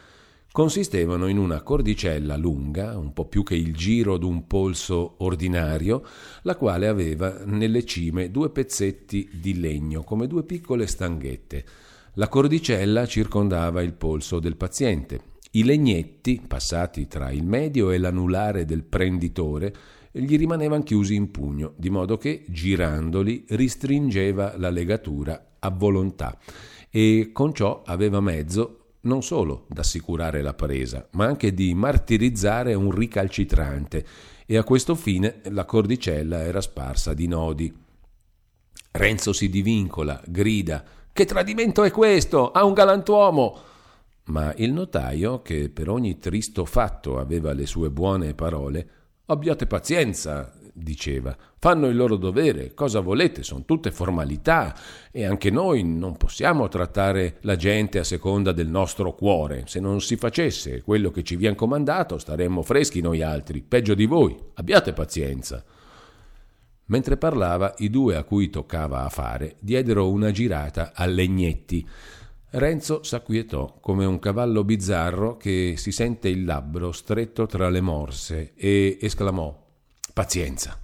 consistevano 0.51 1.27
in 1.27 1.37
una 1.37 1.61
cordicella 1.61 2.35
lunga, 2.35 2.97
un 2.97 3.13
po' 3.13 3.25
più 3.25 3.43
che 3.43 3.55
il 3.55 3.75
giro 3.75 4.17
d'un 4.17 4.47
polso 4.47 5.15
ordinario, 5.17 6.03
la 6.43 6.55
quale 6.55 6.87
aveva 6.87 7.43
nelle 7.45 7.85
cime 7.85 8.31
due 8.31 8.49
pezzetti 8.49 9.29
di 9.33 9.59
legno, 9.59 10.03
come 10.03 10.27
due 10.27 10.43
piccole 10.43 10.87
stanghette. 10.87 11.65
La 12.13 12.27
cordicella 12.27 13.05
circondava 13.05 13.81
il 13.81 13.93
polso 13.93 14.39
del 14.39 14.55
paziente. 14.55 15.28
I 15.51 15.63
legnetti, 15.63 16.43
passati 16.45 17.07
tra 17.07 17.31
il 17.31 17.43
medio 17.43 17.89
e 17.89 17.97
l'anulare 17.97 18.65
del 18.65 18.83
prenditore, 18.83 19.73
gli 20.11 20.37
rimanevano 20.37 20.83
chiusi 20.83 21.15
in 21.15 21.31
pugno, 21.31 21.73
di 21.75 21.89
modo 21.89 22.17
che, 22.17 22.45
girandoli, 22.47 23.45
ristringeva 23.49 24.57
la 24.57 24.69
legatura 24.69 25.55
a 25.57 25.69
volontà 25.71 26.37
e 26.91 27.29
con 27.33 27.53
ciò 27.53 27.81
aveva 27.85 28.19
mezzo 28.19 28.75
non 29.01 29.23
solo 29.23 29.65
d'assicurare 29.69 30.41
la 30.41 30.53
presa, 30.53 31.07
ma 31.11 31.25
anche 31.25 31.53
di 31.53 31.73
martirizzare 31.73 32.73
un 32.73 32.91
ricalcitrante, 32.91 34.05
e 34.45 34.57
a 34.57 34.63
questo 34.63 34.93
fine 34.93 35.41
la 35.45 35.65
cordicella 35.65 36.43
era 36.43 36.61
sparsa 36.61 37.13
di 37.13 37.27
nodi. 37.27 37.73
Renzo 38.91 39.33
si 39.33 39.49
divincola, 39.49 40.21
grida: 40.27 40.83
Che 41.11 41.25
tradimento 41.25 41.83
è 41.83 41.91
questo? 41.91 42.51
A 42.51 42.65
un 42.65 42.73
galantuomo! 42.73 43.57
Ma 44.29 44.53
il 44.57 44.71
notaio, 44.71 45.41
che 45.41 45.69
per 45.69 45.89
ogni 45.89 46.17
tristo 46.17 46.65
fatto 46.65 47.19
aveva 47.19 47.53
le 47.53 47.65
sue 47.65 47.89
buone 47.89 48.33
parole, 48.33 48.99
Abbiate 49.31 49.67
pazienza, 49.67 50.51
diceva, 50.73 51.37
fanno 51.59 51.85
il 51.85 51.95
loro 51.95 52.15
dovere, 52.15 52.73
cosa 52.73 52.99
volete, 52.99 53.43
sono 53.43 53.63
tutte 53.63 53.91
formalità 53.91 54.75
e 55.11 55.23
anche 55.23 55.51
noi 55.51 55.83
non 55.83 56.17
possiamo 56.17 56.67
trattare 56.67 57.37
la 57.41 57.55
gente 57.55 57.99
a 57.99 58.03
seconda 58.03 58.51
del 58.53 58.69
nostro 58.69 59.13
cuore. 59.13 59.65
Se 59.67 59.79
non 59.79 60.01
si 60.01 60.15
facesse 60.15 60.81
quello 60.81 61.11
che 61.11 61.21
ci 61.21 61.35
viene 61.35 61.55
comandato, 61.55 62.17
staremmo 62.17 62.63
freschi 62.63 63.01
noi 63.01 63.21
altri, 63.21 63.61
peggio 63.61 63.93
di 63.93 64.07
voi. 64.07 64.35
Abbiate 64.55 64.93
pazienza. 64.93 65.63
Mentre 66.85 67.17
parlava, 67.17 67.75
i 67.77 67.91
due 67.91 68.15
a 68.15 68.23
cui 68.23 68.49
toccava 68.49 69.03
a 69.03 69.09
fare 69.09 69.57
diedero 69.59 70.09
una 70.09 70.31
girata 70.31 70.91
a 70.95 71.05
legnetti. 71.05 71.87
Renzo 72.51 73.03
s'acquietò 73.03 73.77
come 73.79 74.05
un 74.05 74.17
cavallo 74.17 74.63
bizzarro 74.63 75.37
che 75.37 75.75
si 75.77 75.91
sente 75.91 76.29
il 76.29 76.45
labbro 76.45 76.91
stretto 76.91 77.45
tra 77.45 77.69
le 77.69 77.79
morse 77.79 78.53
e 78.55 78.97
esclamò 78.99 79.55
Pazienza. 80.13 80.81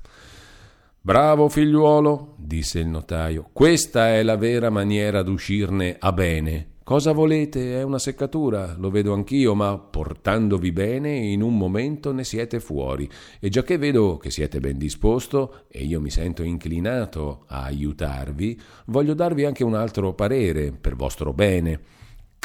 Bravo 1.01 1.49
figliuolo, 1.49 2.36
disse 2.38 2.80
il 2.80 2.88
notaio, 2.88 3.49
questa 3.51 4.10
è 4.10 4.21
la 4.21 4.38
vera 4.38 4.69
maniera 4.69 5.23
d'uscirne 5.23 5.95
a 5.99 6.12
bene. 6.12 6.73
Cosa 6.86 7.13
volete? 7.13 7.80
È 7.80 7.82
una 7.82 7.98
seccatura, 7.98 8.76
lo 8.78 8.91
vedo 8.91 9.12
anch'io, 9.12 9.56
ma 9.56 9.76
portandovi 9.76 10.71
bene 10.71 11.15
in 11.15 11.41
un 11.41 11.58
momento 11.58 12.12
ne 12.12 12.24
siete 12.24 12.60
fuori. 12.60 13.10
E 13.39 13.50
già 13.50 13.63
che 13.63 13.80
vedo 13.80 14.17
che 14.17 14.30
siete 14.30 14.60
ben 14.60 14.78
disposto 14.78 15.63
e 15.67 15.84
io 15.84 16.00
mi 16.00 16.12
sento 16.12 16.43
inclinato 16.43 17.45
a 17.48 17.63
aiutarvi, 17.63 18.62
voglio 18.86 19.15
darvi 19.15 19.45
anche 19.45 19.63
un 19.63 19.74
altro 19.74 20.13
parere 20.13 20.74
per 20.74 20.95
vostro 20.95 21.34
bene. 21.34 21.82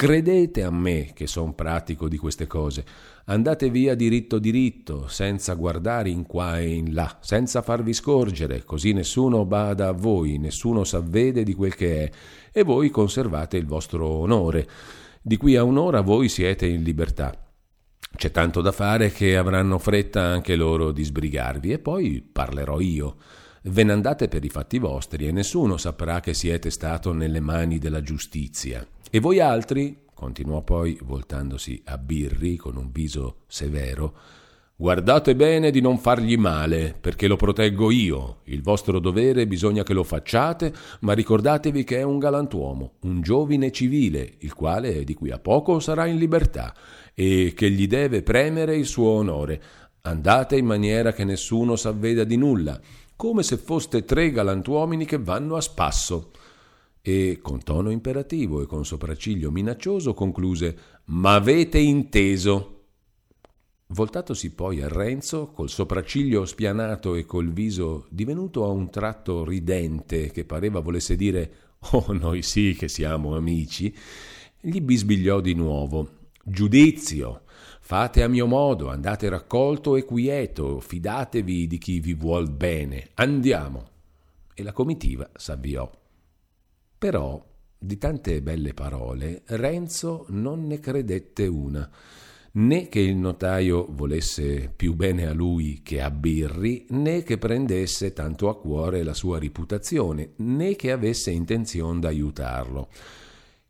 Credete 0.01 0.63
a 0.63 0.71
me 0.71 1.11
che 1.13 1.27
son 1.27 1.55
pratico 1.55 2.09
di 2.09 2.17
queste 2.17 2.47
cose. 2.47 2.87
Andate 3.27 3.69
via 3.69 3.95
diritto 3.95 4.39
diritto, 4.39 5.09
senza 5.09 5.53
guardare 5.53 6.09
in 6.09 6.25
qua 6.25 6.59
e 6.59 6.71
in 6.71 6.95
là, 6.95 7.19
senza 7.21 7.61
farvi 7.61 7.93
scorgere, 7.93 8.65
così 8.65 8.95
nessuno 8.95 9.45
bada 9.45 9.89
a 9.89 9.93
voi, 9.93 10.39
nessuno 10.39 10.85
s'avvede 10.85 11.43
di 11.43 11.53
quel 11.53 11.75
che 11.75 12.05
è, 12.05 12.11
e 12.51 12.63
voi 12.63 12.89
conservate 12.89 13.59
il 13.59 13.67
vostro 13.67 14.07
onore. 14.07 14.67
Di 15.21 15.37
qui 15.37 15.57
a 15.57 15.65
un'ora 15.65 16.01
voi 16.01 16.31
siete 16.31 16.65
in 16.65 16.83
libertà. 16.83 17.37
C'è 18.17 18.31
tanto 18.31 18.63
da 18.63 18.73
fare 18.73 19.13
che 19.13 19.37
avranno 19.37 19.79
fretta 19.79 20.23
anche 20.23 20.57
loro 20.57 20.93
di 20.93 21.05
sbrigarvi, 21.05 21.73
e 21.73 21.79
poi 21.79 22.23
parlerò 22.23 22.81
io. 22.81 23.17
Ve 23.65 23.83
ne 23.83 23.93
andate 23.93 24.29
per 24.29 24.47
i 24.47 24.49
fatti 24.49 24.79
vostri 24.79 25.29
e 25.29 25.31
nessuno 25.31 25.77
saprà 25.77 26.21
che 26.21 26.33
siete 26.33 26.71
stato 26.71 27.13
nelle 27.13 27.41
mani 27.41 27.77
della 27.77 28.01
giustizia. 28.01 28.83
E 29.13 29.19
voi 29.19 29.41
altri, 29.41 30.03
continuò 30.15 30.63
poi, 30.63 30.97
voltandosi 31.03 31.83
a 31.87 31.99
Birri 31.99 32.55
con 32.55 32.77
un 32.77 32.93
viso 32.93 33.39
severo, 33.49 34.15
guardate 34.77 35.35
bene 35.35 35.73
di 35.73 35.81
non 35.81 35.99
fargli 35.99 36.37
male, 36.37 36.95
perché 36.99 37.27
lo 37.27 37.35
proteggo 37.35 37.91
io. 37.91 38.43
Il 38.45 38.63
vostro 38.63 39.01
dovere 39.01 39.49
bisogna 39.49 39.83
che 39.83 39.95
lo 39.95 40.05
facciate, 40.05 40.73
ma 41.01 41.13
ricordatevi 41.13 41.83
che 41.83 41.99
è 41.99 42.03
un 42.03 42.21
galantuomo, 42.21 42.99
un 43.01 43.21
giovine 43.21 43.73
civile, 43.73 44.35
il 44.39 44.55
quale 44.55 45.03
di 45.03 45.15
qui 45.15 45.33
a 45.33 45.41
poco 45.41 45.81
sarà 45.81 46.07
in 46.07 46.17
libertà, 46.17 46.73
e 47.13 47.53
che 47.53 47.69
gli 47.69 47.89
deve 47.89 48.23
premere 48.23 48.77
il 48.77 48.87
suo 48.87 49.09
onore. 49.09 49.61
Andate 50.03 50.57
in 50.57 50.67
maniera 50.67 51.13
che 51.13 51.25
nessuno 51.25 51.75
s'avveda 51.75 52.23
di 52.23 52.37
nulla, 52.37 52.81
come 53.17 53.43
se 53.43 53.57
foste 53.57 54.05
tre 54.05 54.31
galantuomini 54.31 55.05
che 55.05 55.19
vanno 55.19 55.57
a 55.57 55.61
spasso 55.61 56.31
e 57.03 57.39
con 57.41 57.63
tono 57.63 57.91
imperativo 57.91 58.63
e 58.63 58.67
con 58.67 58.85
sopracciglio 58.85 59.51
minaccioso 59.51 60.15
concluse 60.15 60.77
Ma 61.07 61.35
avete 61.35 61.79
inteso? 61.79 62.77
Voltatosi 63.87 64.55
poi 64.55 64.83
a 64.83 64.89
Renzo, 64.89 65.49
col 65.49 65.69
sopracciglio 65.69 66.45
spianato 66.45 67.17
e 67.17 67.25
col 67.25 67.53
viso 67.53 68.07
divenuto 68.09 68.65
a 68.65 68.69
un 68.69 68.89
tratto 68.89 69.45
ridente, 69.45 70.31
che 70.31 70.45
pareva 70.45 70.81
volesse 70.81 71.17
dire 71.17 71.53
Oh, 71.93 72.13
noi 72.13 72.43
sì 72.43 72.77
che 72.79 72.89
siamo 72.89 73.35
amici, 73.35 73.93
gli 74.61 74.81
bisbigliò 74.81 75.41
di 75.41 75.55
nuovo 75.55 76.19
Giudizio, 76.43 77.43
fate 77.81 78.23
a 78.23 78.29
mio 78.29 78.47
modo, 78.47 78.89
andate 78.89 79.29
raccolto 79.29 79.97
e 79.97 80.05
quieto, 80.05 80.81
fidatevi 80.81 81.67
di 81.67 81.79
chi 81.79 82.01
vi 82.01 82.15
vuol 82.15 82.51
bene, 82.51 83.11
andiamo. 83.15 83.89
E 84.55 84.63
la 84.63 84.73
comitiva 84.73 85.29
s'avviò. 85.35 86.00
Però 87.01 87.43
di 87.79 87.97
tante 87.97 88.43
belle 88.43 88.75
parole 88.75 89.41
Renzo 89.47 90.27
non 90.29 90.67
ne 90.67 90.81
credette 90.81 91.47
una, 91.47 91.91
né 92.53 92.89
che 92.91 93.01
il 93.01 93.17
notaio 93.17 93.87
volesse 93.89 94.71
più 94.77 94.93
bene 94.93 95.27
a 95.27 95.33
lui 95.33 95.81
che 95.83 96.03
a 96.03 96.11
Birri, 96.11 96.85
né 96.91 97.23
che 97.23 97.39
prendesse 97.39 98.13
tanto 98.13 98.51
a 98.51 98.61
cuore 98.61 99.03
la 99.03 99.15
sua 99.15 99.39
reputazione, 99.39 100.33
né 100.37 100.77
che 100.77 100.93
avesse 100.93 101.31
intenzione 101.31 102.01
d'aiutarlo. 102.01 102.89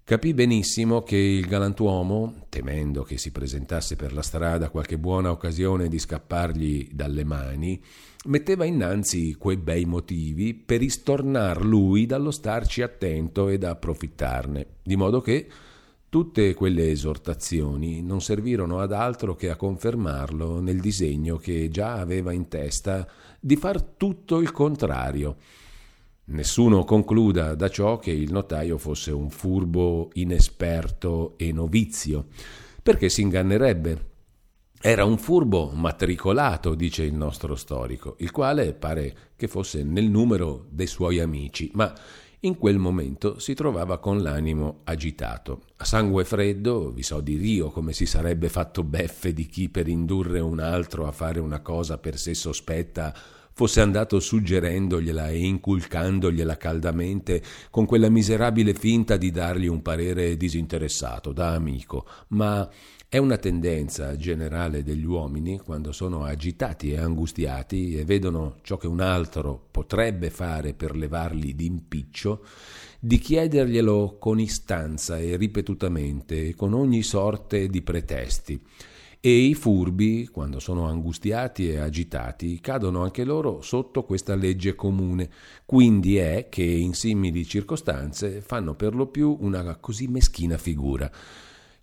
Capì 0.03 0.35
benissimo 0.35 1.05
che 1.05 1.17
il 1.17 1.47
galantuomo, 1.47 2.47
temendo 2.49 3.05
che 3.05 3.17
si 3.17 3.31
presentasse 3.31 3.95
per 3.95 4.13
la 4.13 4.23
strada 4.23 4.71
qualche 4.71 4.99
buona 4.99 5.31
occasione 5.31 5.87
di 5.87 6.01
scappargli 6.01 6.89
dalle 6.91 7.23
mani, 7.23 7.81
metteva 8.27 8.65
innanzi 8.65 9.35
quei 9.35 9.57
bei 9.57 9.87
motivi 9.87 10.53
per 10.55 10.83
istornar 10.83 11.65
lui 11.65 12.05
dallo 12.05 12.31
starci 12.31 12.83
attento 12.83 13.49
ed 13.49 13.65
approfittarne, 13.65 14.67
di 14.83 14.97
modo 14.97 15.21
che 15.21 15.49
tutte 16.11 16.53
quelle 16.55 16.91
esortazioni 16.91 18.03
non 18.03 18.21
servirono 18.21 18.81
ad 18.81 18.93
altro 18.93 19.35
che 19.37 19.49
a 19.49 19.57
confermarlo 19.57 20.61
nel 20.61 20.81
disegno 20.81 21.37
che 21.37 21.69
già 21.71 21.95
aveva 21.95 22.33
in 22.33 22.49
testa 22.49 23.09
di 23.39 23.57
far 23.57 23.81
tutto 23.81 24.41
il 24.41 24.51
contrario. 24.51 25.37
Nessuno 26.25 26.85
concluda 26.85 27.55
da 27.55 27.71
ciò 27.71 27.99
che 27.99 28.11
il 28.11 28.31
notaio 28.31 28.77
fosse 28.77 29.13
un 29.13 29.31
furbo 29.31 30.11
inesperto 30.15 31.35
e 31.39 31.53
novizio, 31.53 32.27
perché 32.83 33.09
si 33.09 33.23
ingannerebbe 33.23 34.10
era 34.83 35.05
un 35.05 35.19
furbo 35.19 35.73
matricolato, 35.75 36.75
dice 36.75 37.03
il 37.03 37.13
nostro 37.13 37.55
storico, 37.55 38.17
il 38.21 38.31
quale 38.31 38.73
pare 38.73 39.15
che 39.37 39.47
fosse 39.47 39.85
nel 39.85 40.09
numero 40.09 40.67
dei 40.71 40.87
suoi 40.87 41.21
amici, 41.21 41.71
ma 41.75 41.93
in 42.41 42.57
quel 42.57 42.79
momento 42.79 43.39
si 43.39 43.53
trovava 43.53 43.99
con 43.99 44.23
l'animo 44.23 44.81
agitato. 44.85 45.65
A 45.77 45.85
sangue 45.85 46.25
freddo, 46.25 46.91
vi 46.93 47.03
so 47.03 47.21
di 47.21 47.37
Dio 47.37 47.69
come 47.71 47.93
si 47.93 48.07
sarebbe 48.07 48.49
fatto 48.49 48.83
beffe 48.83 49.35
di 49.35 49.45
chi 49.45 49.69
per 49.69 49.87
indurre 49.87 50.41
un 50.41 50.61
altro 50.61 51.07
a 51.07 51.13
fare 51.13 51.41
una 51.41 51.61
cosa 51.61 51.99
per 51.99 52.17
sé 52.17 52.33
sospetta 52.33 53.15
fosse 53.53 53.83
andato 53.83 54.21
suggerendogliela 54.21 55.29
e 55.29 55.45
inculcandogliela 55.45 56.57
caldamente 56.57 57.43
con 57.69 57.85
quella 57.85 58.09
miserabile 58.09 58.73
finta 58.73 59.19
di 59.19 59.31
dargli 59.31 59.67
un 59.67 59.83
parere 59.83 60.39
disinteressato, 60.39 61.33
da 61.33 61.53
amico, 61.53 62.07
ma 62.29 62.67
è 63.11 63.19
una 63.19 63.39
tendenza 63.39 64.17
generale 64.17 64.85
degli 64.85 65.05
uomini, 65.05 65.59
quando 65.59 65.91
sono 65.91 66.23
agitati 66.23 66.93
e 66.93 66.99
angustiati 66.99 67.97
e 67.97 68.05
vedono 68.05 68.59
ciò 68.63 68.77
che 68.77 68.87
un 68.87 69.01
altro 69.01 69.67
potrebbe 69.69 70.31
fare 70.31 70.75
per 70.75 70.95
levarli 70.95 71.57
d'impiccio, 71.57 72.45
di 73.01 73.19
chiederglielo 73.19 74.17
con 74.21 74.39
istanza 74.39 75.19
e 75.19 75.37
ripetutamente 75.37 76.51
e 76.51 76.55
con 76.55 76.73
ogni 76.73 77.03
sorte 77.03 77.67
di 77.67 77.83
pretesti. 77.83 78.63
e 79.23 79.31
i 79.31 79.55
furbi, 79.55 80.29
quando 80.29 80.61
sono 80.61 80.87
angustiati 80.87 81.69
e 81.69 81.79
agitati, 81.79 82.61
cadono 82.61 83.03
anche 83.03 83.25
loro 83.25 83.61
sotto 83.61 84.05
questa 84.05 84.37
legge 84.37 84.77
comune. 84.77 85.29
Quindi 85.67 86.17
è 86.17 86.47
che 86.49 86.63
in 86.63 86.95
simili 86.95 87.45
circostanze 87.45 88.41
fanno 88.41 88.75
per 88.75 88.95
lo 88.95 89.09
più 89.09 89.37
una 89.41 89.77
così 89.77 90.07
meschina 90.07 90.57
figura. 90.57 91.11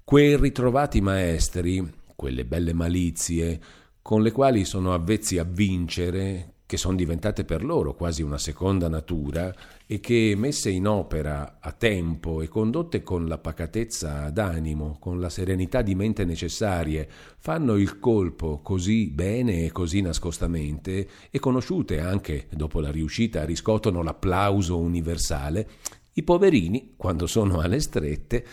Quei 0.09 0.37
ritrovati 0.37 1.01
maestri, 1.01 1.85
quelle 2.15 2.45
belle 2.45 2.71
malizie, 2.71 3.59
con 4.01 4.21
le 4.21 4.31
quali 4.31 4.63
sono 4.63 4.93
avvezzi 4.93 5.37
a 5.37 5.43
vincere, 5.43 6.53
che 6.65 6.77
sono 6.77 6.95
diventate 6.95 7.43
per 7.43 7.61
loro 7.61 7.93
quasi 7.93 8.21
una 8.21 8.37
seconda 8.37 8.87
natura 8.87 9.53
e 9.85 9.99
che 9.99 10.33
messe 10.37 10.69
in 10.69 10.87
opera 10.87 11.57
a 11.59 11.73
tempo 11.73 12.41
e 12.41 12.47
condotte 12.47 13.03
con 13.03 13.27
la 13.27 13.37
pacatezza 13.37 14.29
d'animo, 14.29 14.95
con 14.97 15.19
la 15.19 15.27
serenità 15.27 15.81
di 15.81 15.93
mente 15.93 16.23
necessarie, 16.23 17.05
fanno 17.37 17.75
il 17.75 17.99
colpo 17.99 18.61
così 18.61 19.09
bene 19.09 19.65
e 19.65 19.73
così 19.73 19.99
nascostamente 19.99 21.05
e 21.29 21.37
conosciute 21.39 21.99
anche 21.99 22.47
dopo 22.51 22.79
la 22.79 22.91
riuscita 22.91 23.43
riscotono 23.43 24.01
l'applauso 24.01 24.79
universale, 24.79 25.67
i 26.13 26.23
poverini, 26.23 26.93
quando 26.95 27.27
sono 27.27 27.59
alle 27.59 27.81
strette, 27.81 28.45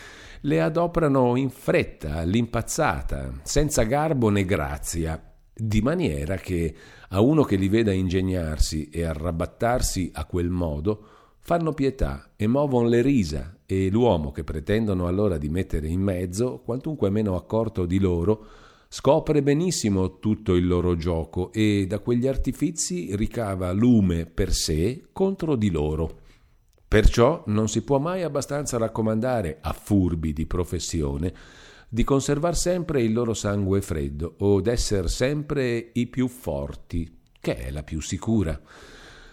le 0.45 0.61
adoprano 0.61 1.36
in 1.36 1.49
fretta, 1.49 2.16
all'impazzata, 2.16 3.40
senza 3.42 3.82
garbo 3.84 4.28
né 4.28 4.45
grazia, 4.45 5.32
di 5.55 5.80
maniera 5.80 6.36
che 6.36 6.74
a 7.09 7.20
uno 7.20 7.45
che 7.45 7.57
li 7.57 7.68
veda 7.68 7.92
ingegnarsi 7.92 8.88
e 8.90 9.05
arrabattarsi 9.05 10.11
a 10.12 10.26
quel 10.26 10.51
modo, 10.51 11.07
fanno 11.38 11.72
pietà 11.72 12.32
e 12.36 12.47
muovono 12.47 12.88
le 12.88 13.01
risa 13.01 13.59
e 13.64 13.88
l'uomo 13.90 14.32
che 14.32 14.45
pretendono 14.45 15.07
allora 15.07 15.38
di 15.38 15.49
mettere 15.49 15.88
in 15.88 16.01
mezzo, 16.01 16.61
quantunque 16.62 17.09
meno 17.09 17.36
accorto 17.36 17.86
di 17.86 17.99
loro, 17.99 18.47
scopre 18.88 19.42
benissimo 19.42 20.18
tutto 20.18 20.55
il 20.55 20.66
loro 20.66 20.95
gioco 20.97 21.53
e 21.53 21.86
da 21.88 22.01
quegli 22.01 22.26
artifizi 22.26 23.16
ricava 23.16 23.72
lume 23.72 24.26
per 24.26 24.53
sé 24.53 25.07
contro 25.11 25.57
di 25.57 25.70
loro. 25.70 26.22
Perciò 26.95 27.42
non 27.47 27.66
si 27.66 27.82
può 27.82 27.99
mai 27.99 28.22
abbastanza 28.22 28.78
raccomandare 28.78 29.59
a 29.61 29.72
furbi 29.72 30.32
di 30.32 30.47
professione 30.47 31.34
di 31.88 32.05
conservar 32.05 32.55
sempre 32.57 33.03
il 33.03 33.12
loro 33.12 33.34
sangue 33.34 33.80
freddo 33.80 34.36
o 34.38 34.61
d'essere 34.61 35.09
sempre 35.09 35.90
i 35.92 36.07
più 36.07 36.28
forti, 36.28 37.18
che 37.40 37.57
è 37.57 37.72
la 37.72 37.82
più 37.82 38.01
sicura. 38.01 38.57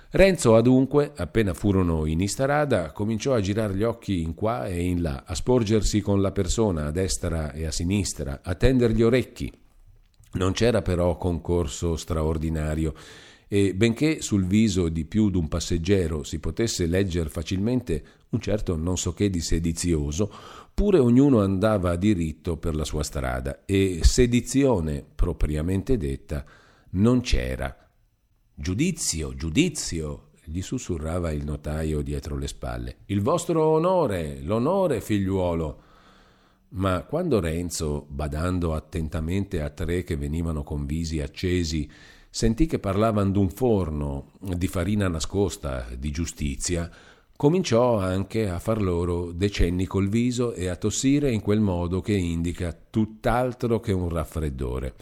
Renzo 0.09 0.55
adunque, 0.55 1.11
appena 1.15 1.53
furono 1.53 2.07
in 2.07 2.21
Istarada, 2.21 2.91
cominciò 2.93 3.35
a 3.35 3.41
girare 3.41 3.75
gli 3.75 3.83
occhi 3.83 4.23
in 4.23 4.33
qua 4.33 4.65
e 4.65 4.81
in 4.81 5.03
là, 5.03 5.21
a 5.23 5.35
sporgersi 5.35 6.01
con 6.01 6.19
la 6.19 6.31
persona 6.31 6.87
a 6.87 6.91
destra 6.91 7.51
e 7.51 7.67
a 7.67 7.71
sinistra, 7.71 8.39
a 8.41 8.55
tender 8.55 8.89
gli 8.89 9.03
orecchi. 9.03 9.53
Non 10.33 10.53
c'era 10.53 10.81
però 10.81 11.15
concorso 11.15 11.95
straordinario 11.95 12.95
e 13.53 13.75
benché 13.75 14.21
sul 14.21 14.45
viso 14.45 14.87
di 14.87 15.03
più 15.03 15.29
d'un 15.29 15.49
passeggero 15.49 16.23
si 16.23 16.39
potesse 16.39 16.85
leggere 16.85 17.27
facilmente 17.27 18.03
un 18.29 18.39
certo 18.39 18.77
non 18.77 18.97
so 18.97 19.11
che 19.11 19.29
di 19.29 19.41
sedizioso, 19.41 20.31
Pure 20.73 20.99
ognuno 20.99 21.41
andava 21.41 21.91
a 21.91 21.95
diritto 21.95 22.57
per 22.57 22.75
la 22.75 22.85
sua 22.85 23.03
strada 23.03 23.65
e 23.65 23.99
sedizione 24.03 25.05
propriamente 25.13 25.97
detta 25.97 26.43
non 26.91 27.21
c'era. 27.21 27.75
Giudizio, 28.55 29.35
giudizio, 29.35 30.29
gli 30.43 30.61
sussurrava 30.61 31.31
il 31.31 31.43
notaio 31.43 32.01
dietro 32.01 32.37
le 32.37 32.47
spalle. 32.47 32.97
Il 33.07 33.21
vostro 33.21 33.63
onore, 33.63 34.39
l'onore, 34.41 35.01
figliuolo. 35.01 35.81
Ma 36.69 37.03
quando 37.03 37.39
Renzo, 37.39 38.05
badando 38.09 38.73
attentamente 38.73 39.61
a 39.61 39.69
tre 39.69 40.03
che 40.03 40.15
venivano 40.15 40.63
con 40.63 40.85
visi 40.85 41.19
accesi, 41.19 41.87
sentì 42.31 42.65
che 42.65 42.79
parlavano 42.79 43.29
d'un 43.29 43.49
forno, 43.49 44.31
di 44.39 44.67
farina 44.67 45.09
nascosta, 45.09 45.85
di 45.97 46.11
giustizia, 46.11 46.89
cominciò 47.35 47.99
anche 47.99 48.49
a 48.49 48.57
far 48.57 48.81
loro 48.81 49.33
decenni 49.33 49.85
col 49.85 50.07
viso 50.07 50.53
e 50.53 50.69
a 50.69 50.77
tossire 50.77 51.29
in 51.29 51.41
quel 51.41 51.59
modo 51.59 51.99
che 51.99 52.13
indica 52.13 52.75
tutt'altro 52.89 53.81
che 53.81 53.91
un 53.91 54.07
raffreddore. 54.07 54.95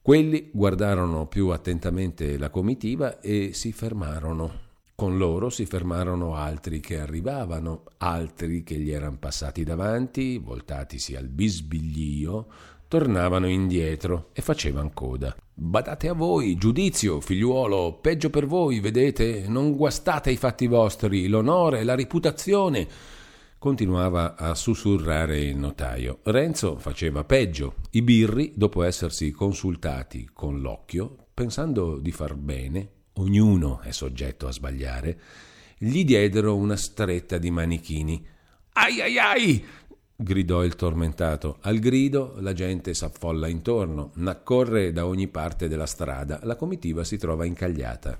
Quelli 0.00 0.48
guardarono 0.52 1.26
più 1.26 1.48
attentamente 1.48 2.38
la 2.38 2.50
comitiva 2.50 3.20
e 3.20 3.50
si 3.52 3.72
fermarono. 3.72 4.68
Con 4.94 5.18
loro 5.18 5.50
si 5.50 5.66
fermarono 5.66 6.34
altri 6.34 6.78
che 6.78 7.00
arrivavano, 7.00 7.84
altri 7.98 8.62
che 8.62 8.76
gli 8.76 8.90
erano 8.90 9.16
passati 9.18 9.64
davanti, 9.64 10.38
voltatisi 10.38 11.16
al 11.16 11.28
bisbiglio, 11.28 12.46
tornavano 12.86 13.48
indietro 13.48 14.28
e 14.32 14.42
facevano 14.42 14.90
coda. 14.92 15.34
Badate 15.62 16.08
a 16.08 16.14
voi, 16.14 16.56
giudizio, 16.56 17.20
figliuolo, 17.20 17.98
peggio 18.00 18.30
per 18.30 18.46
voi, 18.46 18.80
vedete, 18.80 19.44
non 19.46 19.76
guastate 19.76 20.30
i 20.30 20.38
fatti 20.38 20.66
vostri, 20.66 21.26
l'onore, 21.26 21.84
la 21.84 21.94
reputazione. 21.94 22.88
Continuava 23.58 24.36
a 24.36 24.54
sussurrare 24.54 25.38
il 25.38 25.58
notaio. 25.58 26.20
Renzo 26.22 26.78
faceva 26.78 27.24
peggio. 27.24 27.74
I 27.90 28.00
birri, 28.00 28.54
dopo 28.56 28.82
essersi 28.82 29.32
consultati 29.32 30.30
con 30.32 30.62
l'occhio, 30.62 31.26
pensando 31.34 31.98
di 31.98 32.10
far 32.10 32.36
bene, 32.36 32.92
ognuno 33.16 33.80
è 33.82 33.90
soggetto 33.90 34.46
a 34.46 34.52
sbagliare, 34.52 35.20
gli 35.76 36.06
diedero 36.06 36.56
una 36.56 36.76
stretta 36.76 37.36
di 37.36 37.50
manichini. 37.50 38.26
Ai 38.72 39.02
ai 39.02 39.18
ai! 39.18 39.64
Gridò 40.22 40.62
il 40.64 40.76
tormentato. 40.76 41.56
Al 41.62 41.78
grido 41.78 42.34
la 42.40 42.52
gente 42.52 42.92
s'affolla 42.92 43.48
intorno, 43.48 44.10
n'accorre 44.16 44.92
da 44.92 45.06
ogni 45.06 45.28
parte 45.28 45.66
della 45.66 45.86
strada, 45.86 46.40
la 46.42 46.56
comitiva 46.56 47.04
si 47.04 47.16
trova 47.16 47.46
incagliata. 47.46 48.18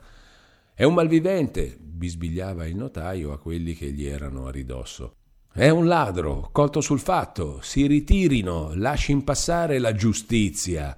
È 0.74 0.84
un 0.84 0.94
malvivente, 0.94 1.76
bisbigliava 1.78 2.66
il 2.66 2.76
notaio 2.76 3.32
a 3.32 3.38
quelli 3.38 3.74
che 3.74 3.92
gli 3.92 4.06
erano 4.06 4.46
a 4.46 4.50
ridosso. 4.50 5.16
È 5.52 5.68
un 5.68 5.86
ladro, 5.86 6.48
colto 6.52 6.80
sul 6.80 7.00
fatto, 7.00 7.60
si 7.60 7.86
ritirino, 7.86 8.72
lascin 8.74 9.22
passare 9.22 9.78
la 9.78 9.92
giustizia. 9.92 10.96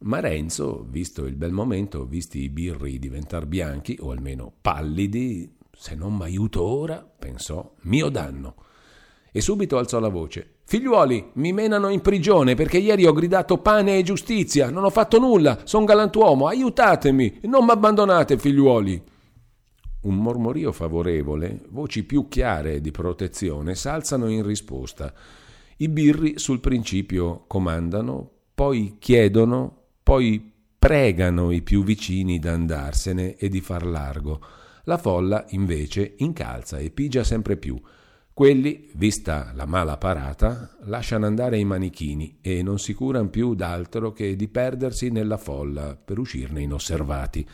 Ma 0.00 0.20
Renzo, 0.20 0.86
visto 0.88 1.26
il 1.26 1.34
bel 1.34 1.52
momento, 1.52 2.06
visti 2.06 2.40
i 2.40 2.48
birri 2.48 2.98
diventar 2.98 3.46
bianchi, 3.46 3.98
o 4.00 4.12
almeno 4.12 4.52
pallidi, 4.58 5.56
se 5.70 5.94
non 5.94 6.16
m'aiuto 6.16 6.62
ora, 6.62 7.04
pensò, 7.18 7.74
mio 7.82 8.08
danno 8.08 8.66
e 9.38 9.40
subito 9.40 9.78
alzò 9.78 10.00
la 10.00 10.08
voce. 10.08 10.56
Figliuoli, 10.64 11.30
mi 11.34 11.52
menano 11.52 11.88
in 11.88 12.00
prigione 12.00 12.54
perché 12.54 12.78
ieri 12.78 13.06
ho 13.06 13.12
gridato 13.12 13.58
pane 13.58 13.96
e 13.96 14.02
giustizia, 14.02 14.68
non 14.68 14.84
ho 14.84 14.90
fatto 14.90 15.18
nulla, 15.18 15.60
son 15.62 15.84
galantuomo, 15.84 16.48
aiutatemi, 16.48 17.40
non 17.42 17.64
mi 17.64 17.70
abbandonate, 17.70 18.36
figliuoli. 18.36 19.02
Un 20.00 20.16
mormorio 20.16 20.72
favorevole, 20.72 21.60
voci 21.70 22.04
più 22.04 22.28
chiare 22.28 22.80
di 22.80 22.90
protezione 22.90 23.74
s'alzano 23.74 24.28
in 24.28 24.44
risposta. 24.44 25.12
I 25.76 25.88
birri 25.88 26.38
sul 26.38 26.58
principio 26.58 27.44
comandano, 27.46 28.30
poi 28.54 28.96
chiedono, 28.98 29.84
poi 30.02 30.52
pregano 30.76 31.52
i 31.52 31.62
più 31.62 31.84
vicini 31.84 32.40
d'andarsene 32.40 33.36
e 33.36 33.48
di 33.48 33.60
far 33.60 33.86
largo. 33.86 34.40
La 34.84 34.98
folla, 34.98 35.44
invece, 35.50 36.14
incalza 36.18 36.78
e 36.78 36.90
pigia 36.90 37.22
sempre 37.22 37.56
più. 37.56 37.80
Quelli, 38.38 38.88
vista 38.92 39.50
la 39.56 39.66
mala 39.66 39.96
parata, 39.96 40.76
lasciano 40.82 41.26
andare 41.26 41.58
i 41.58 41.64
manichini 41.64 42.38
e 42.40 42.62
non 42.62 42.78
si 42.78 42.94
curano 42.94 43.30
più 43.30 43.56
d'altro 43.56 44.12
che 44.12 44.36
di 44.36 44.46
perdersi 44.46 45.10
nella 45.10 45.36
folla 45.36 45.96
per 45.96 46.20
uscirne 46.20 46.62
inosservati. 46.62 47.44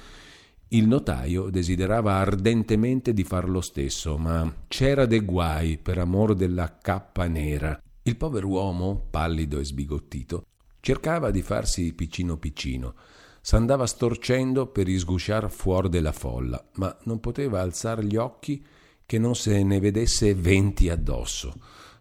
Il 0.68 0.86
notaio 0.86 1.48
desiderava 1.48 2.16
ardentemente 2.16 3.14
di 3.14 3.24
far 3.24 3.48
lo 3.48 3.62
stesso, 3.62 4.18
ma 4.18 4.54
c'era 4.68 5.06
de 5.06 5.20
guai 5.20 5.78
per 5.78 5.96
amor 5.96 6.34
della 6.34 6.76
cappa 6.82 7.28
nera. 7.28 7.80
Il 8.02 8.16
pover'uomo, 8.16 9.06
pallido 9.08 9.60
e 9.60 9.64
sbigottito, 9.64 10.44
cercava 10.80 11.30
di 11.30 11.40
farsi 11.40 11.94
piccino 11.94 12.36
piccino. 12.36 12.94
S'andava 13.40 13.86
storcendo 13.86 14.66
per 14.66 14.86
isgusciar 14.86 15.50
fuori 15.50 15.88
della 15.88 16.12
folla, 16.12 16.62
ma 16.74 16.94
non 17.04 17.20
poteva 17.20 17.62
alzar 17.62 18.04
gli 18.04 18.16
occhi 18.16 18.62
che 19.06 19.18
non 19.18 19.34
se 19.34 19.62
ne 19.62 19.80
vedesse 19.80 20.34
venti 20.34 20.88
addosso. 20.88 21.54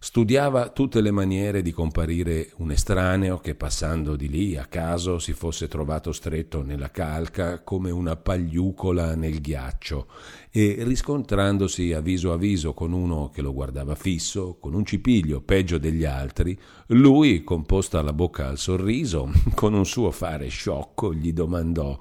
Studiava 0.04 0.68
tutte 0.68 1.00
le 1.00 1.12
maniere 1.12 1.62
di 1.62 1.72
comparire 1.72 2.52
un 2.58 2.72
estraneo 2.72 3.38
che 3.40 3.56
passando 3.56 4.18
di 4.18 4.28
lì 4.28 4.58
a 4.58 4.66
caso 4.66 5.18
si 5.18 5.32
fosse 5.32 5.70
trovato 5.70 6.12
stretto 6.12 6.62
nella 6.62 6.92
calca 6.92 7.64
come 7.64 7.90
una 7.90 8.18
pagliucola 8.18 9.16
nel 9.16 9.40
ghiaccio 9.40 10.08
e 10.52 10.80
riscontrandosi 10.80 11.94
a 11.94 12.02
viso 12.02 12.34
a 12.34 12.38
viso 12.38 12.74
con 12.74 12.92
uno 12.92 13.30
che 13.30 13.42
lo 13.42 13.54
guardava 13.54 13.96
fisso, 13.96 14.58
con 14.60 14.74
un 14.74 14.84
cipiglio 14.84 15.40
peggio 15.40 15.78
degli 15.78 16.04
altri, 16.04 16.60
lui, 16.88 17.42
composta 17.46 18.02
la 18.02 18.12
bocca 18.12 18.50
al 18.50 18.58
sorriso, 18.58 19.32
con 19.56 19.74
un 19.74 19.86
suo 19.86 20.12
fare 20.12 20.50
sciocco, 20.50 21.14
gli 21.14 21.32
domandò 21.32 21.98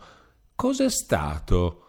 Cos'è 0.57 0.91
stato? 0.91 1.83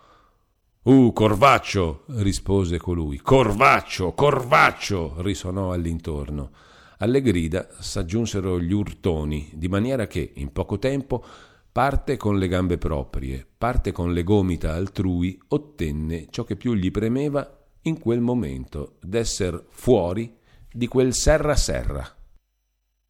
Uh, 0.84 1.14
Corvaccio, 1.14 2.04
rispose 2.08 2.78
colui. 2.78 3.18
Corvaccio, 3.20 4.12
Corvaccio, 4.12 5.16
risonò 5.22 5.72
all'intorno. 5.72 6.52
Alle 6.98 7.22
grida 7.22 7.70
s'aggiunsero 7.80 8.60
gli 8.60 8.74
urtoni, 8.74 9.50
di 9.54 9.70
maniera 9.70 10.08
che, 10.08 10.34
in 10.36 10.52
poco 10.52 10.80
tempo, 10.80 11.24
parte 11.72 12.18
con 12.18 12.38
le 12.38 12.50
gambe 12.50 12.78
proprie, 12.78 13.48
parte 13.58 13.94
con 13.94 14.12
le 14.12 14.24
gomita 14.24 14.74
altrui, 14.74 15.40
ottenne 15.48 16.28
ciò 16.30 16.44
che 16.44 16.58
più 16.58 16.74
gli 16.74 16.92
premeva 16.92 17.66
in 17.84 17.98
quel 17.98 18.20
momento, 18.20 18.98
d'esser 19.00 19.64
fuori 19.70 20.36
di 20.70 20.88
quel 20.88 21.14
serra 21.14 21.56
serra. 21.56 22.06